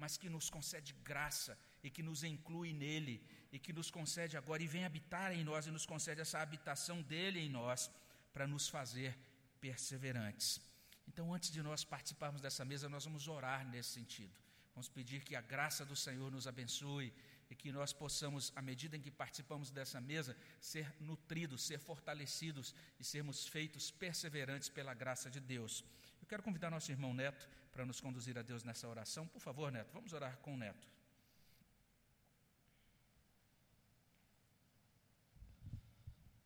mas 0.00 0.16
que 0.16 0.30
nos 0.30 0.48
concede 0.48 0.94
graça 1.04 1.56
e 1.84 1.90
que 1.90 2.02
nos 2.02 2.24
inclui 2.24 2.72
nele 2.72 3.22
e 3.52 3.58
que 3.58 3.72
nos 3.78 3.90
concede 3.90 4.34
agora 4.36 4.62
e 4.62 4.66
vem 4.66 4.84
habitar 4.86 5.30
em 5.32 5.44
nós 5.44 5.66
e 5.66 5.70
nos 5.70 5.84
concede 5.84 6.22
essa 6.22 6.38
habitação 6.40 7.02
dele 7.02 7.38
em 7.38 7.50
nós 7.50 7.90
para 8.32 8.46
nos 8.46 8.66
fazer 8.68 9.16
perseverantes. 9.60 10.58
Então, 11.06 11.34
antes 11.34 11.50
de 11.50 11.62
nós 11.62 11.84
participarmos 11.84 12.40
dessa 12.40 12.64
mesa, 12.64 12.88
nós 12.88 13.04
vamos 13.04 13.28
orar 13.28 13.66
nesse 13.68 13.90
sentido. 13.90 14.32
Vamos 14.74 14.88
pedir 14.88 15.22
que 15.22 15.36
a 15.36 15.42
graça 15.42 15.84
do 15.84 15.94
Senhor 15.94 16.30
nos 16.30 16.46
abençoe 16.46 17.12
e 17.50 17.54
que 17.54 17.70
nós 17.70 17.92
possamos, 17.92 18.52
à 18.56 18.62
medida 18.62 18.96
em 18.96 19.00
que 19.00 19.10
participamos 19.10 19.70
dessa 19.70 20.00
mesa, 20.00 20.34
ser 20.60 20.90
nutridos, 21.00 21.62
ser 21.62 21.78
fortalecidos 21.78 22.74
e 22.98 23.04
sermos 23.04 23.46
feitos 23.46 23.90
perseverantes 23.90 24.68
pela 24.70 24.94
graça 24.94 25.28
de 25.28 25.40
Deus. 25.40 25.84
Eu 26.22 26.26
quero 26.26 26.42
convidar 26.42 26.70
nosso 26.70 26.90
irmão 26.90 27.12
Neto 27.12 27.59
para 27.70 27.86
nos 27.86 28.00
conduzir 28.00 28.38
a 28.38 28.42
Deus 28.42 28.64
nessa 28.64 28.88
oração. 28.88 29.26
Por 29.26 29.40
favor, 29.40 29.70
Neto, 29.70 29.92
vamos 29.92 30.12
orar 30.12 30.36
com 30.38 30.54
o 30.54 30.56
Neto. 30.56 30.88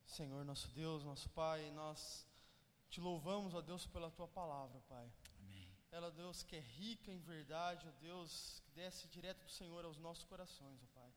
Senhor, 0.07 0.45
nosso 0.45 0.69
Deus, 0.69 1.03
nosso 1.03 1.29
Pai, 1.31 1.71
nós 1.73 2.25
te 2.89 3.01
louvamos, 3.01 3.53
ó 3.53 3.61
Deus, 3.61 3.85
pela 3.85 4.11
tua 4.13 4.29
palavra, 4.29 4.81
Pai. 4.83 5.11
Amém. 5.41 5.69
Ela, 5.91 6.11
Deus, 6.13 6.45
que 6.45 6.55
é 6.55 6.61
rica 6.61 7.11
em 7.11 7.19
verdade, 7.19 7.89
ó 7.89 7.91
Deus, 8.01 8.63
que 8.65 8.71
desce 8.71 9.09
direto 9.09 9.43
do 9.43 9.51
Senhor 9.51 9.85
aos 9.85 9.99
nossos 9.99 10.25
corações, 10.25 10.81
ó 10.85 10.87
Pai. 11.01 11.13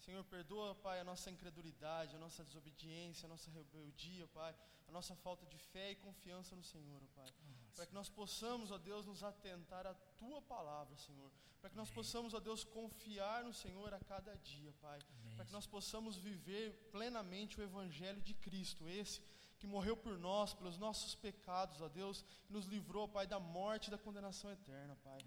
Senhor, 0.00 0.22
perdoa, 0.24 0.74
Pai, 0.74 1.00
a 1.00 1.04
nossa 1.04 1.30
incredulidade, 1.30 2.14
a 2.14 2.18
nossa 2.18 2.44
desobediência, 2.44 3.24
a 3.24 3.28
nossa 3.30 3.50
rebeldia, 3.50 4.28
Pai, 4.28 4.54
a 4.86 4.92
nossa 4.92 5.16
falta 5.16 5.46
de 5.46 5.56
fé 5.56 5.92
e 5.92 5.96
confiança 5.96 6.54
no 6.54 6.62
Senhor, 6.62 7.02
ó 7.02 7.06
Pai. 7.14 7.32
Para 7.76 7.86
que 7.86 7.94
nós 7.94 8.08
possamos, 8.08 8.70
ó 8.70 8.78
Deus, 8.78 9.04
nos 9.04 9.22
atentar 9.22 9.86
à 9.86 9.94
Tua 10.18 10.40
palavra, 10.40 10.96
Senhor. 10.96 11.30
Para 11.60 11.68
que 11.70 11.76
nós 11.76 11.90
possamos, 11.90 12.32
ó 12.32 12.40
Deus, 12.40 12.64
confiar 12.64 13.44
no 13.44 13.52
Senhor 13.52 13.92
a 13.92 14.00
cada 14.00 14.34
dia, 14.36 14.72
Pai. 14.80 14.98
Para 15.36 15.44
que 15.44 15.52
nós 15.52 15.66
possamos 15.66 16.16
viver 16.16 16.72
plenamente 16.90 17.60
o 17.60 17.62
Evangelho 17.62 18.22
de 18.22 18.32
Cristo, 18.32 18.88
esse 18.88 19.20
que 19.58 19.66
morreu 19.66 19.96
por 19.96 20.18
nós, 20.18 20.54
pelos 20.54 20.78
nossos 20.78 21.14
pecados, 21.14 21.80
ó 21.80 21.88
Deus, 21.88 22.24
que 22.46 22.52
nos 22.52 22.66
livrou, 22.66 23.08
Pai, 23.08 23.26
da 23.26 23.40
morte 23.40 23.88
e 23.88 23.90
da 23.90 23.98
condenação 23.98 24.50
eterna, 24.50 24.96
Pai. 25.02 25.18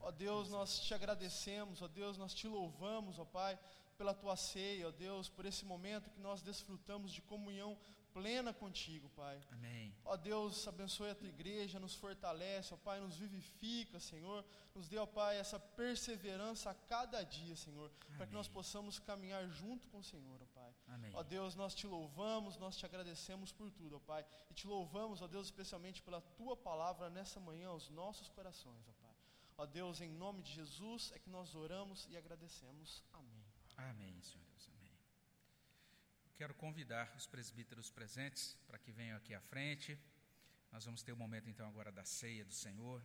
Ó 0.00 0.10
Deus, 0.10 0.50
nós 0.50 0.80
te 0.80 0.94
agradecemos, 0.94 1.82
ó 1.82 1.88
Deus, 1.88 2.16
nós 2.16 2.34
te 2.34 2.46
louvamos, 2.46 3.18
ó 3.18 3.24
Pai, 3.24 3.58
pela 3.96 4.14
tua 4.14 4.36
ceia, 4.36 4.88
ó 4.88 4.90
Deus, 4.92 5.28
por 5.28 5.44
esse 5.46 5.64
momento 5.64 6.10
que 6.10 6.20
nós 6.20 6.42
desfrutamos 6.42 7.12
de 7.12 7.22
comunhão 7.22 7.76
plena 8.18 8.52
contigo, 8.52 9.08
Pai. 9.10 9.40
Amém. 9.52 9.94
Ó 10.04 10.16
Deus, 10.16 10.66
abençoe 10.66 11.10
a 11.10 11.14
tua 11.14 11.28
igreja, 11.28 11.78
nos 11.78 11.94
fortalece, 11.94 12.74
ó 12.74 12.76
Pai, 12.76 12.98
nos 13.00 13.16
vivifica, 13.16 14.00
Senhor. 14.00 14.44
Nos 14.74 14.88
dê, 14.88 14.98
ó 14.98 15.06
Pai, 15.06 15.36
essa 15.38 15.58
perseverança 15.58 16.70
a 16.70 16.74
cada 16.74 17.22
dia, 17.22 17.56
Senhor, 17.56 17.90
para 18.16 18.26
que 18.26 18.32
nós 18.32 18.48
possamos 18.48 18.98
caminhar 18.98 19.46
junto 19.48 19.86
com 19.88 19.98
o 19.98 20.04
Senhor, 20.04 20.38
ó 20.42 20.46
Pai. 20.46 20.74
Amém. 20.88 21.12
Ó 21.14 21.22
Deus, 21.22 21.54
nós 21.54 21.74
te 21.74 21.86
louvamos, 21.86 22.56
nós 22.56 22.76
te 22.76 22.84
agradecemos 22.84 23.52
por 23.52 23.70
tudo, 23.70 23.96
ó 23.96 24.00
Pai. 24.00 24.26
E 24.50 24.54
te 24.54 24.66
louvamos, 24.66 25.22
ó 25.22 25.28
Deus, 25.28 25.46
especialmente 25.46 26.02
pela 26.02 26.20
tua 26.20 26.56
palavra 26.56 27.08
nessa 27.08 27.38
manhã 27.38 27.68
aos 27.68 27.88
nossos 27.88 28.28
corações, 28.28 28.88
ó 28.88 28.92
Pai. 29.00 29.14
Ó 29.58 29.66
Deus, 29.66 30.00
em 30.00 30.10
nome 30.10 30.42
de 30.42 30.52
Jesus 30.52 31.12
é 31.14 31.18
que 31.18 31.30
nós 31.30 31.54
oramos 31.54 32.06
e 32.10 32.16
agradecemos. 32.16 33.04
Amém. 33.12 33.44
Amém, 33.76 34.20
Senhor 34.22 34.44
Deus, 34.44 34.68
amém. 34.68 34.77
Quero 36.38 36.54
convidar 36.54 37.12
os 37.16 37.26
presbíteros 37.26 37.90
presentes 37.90 38.56
para 38.68 38.78
que 38.78 38.92
venham 38.92 39.16
aqui 39.16 39.34
à 39.34 39.40
frente. 39.40 39.98
Nós 40.70 40.84
vamos 40.84 41.02
ter 41.02 41.10
o 41.10 41.16
um 41.16 41.18
momento 41.18 41.50
então 41.50 41.66
agora 41.66 41.90
da 41.90 42.04
ceia 42.04 42.44
do 42.44 42.54
Senhor. 42.54 43.02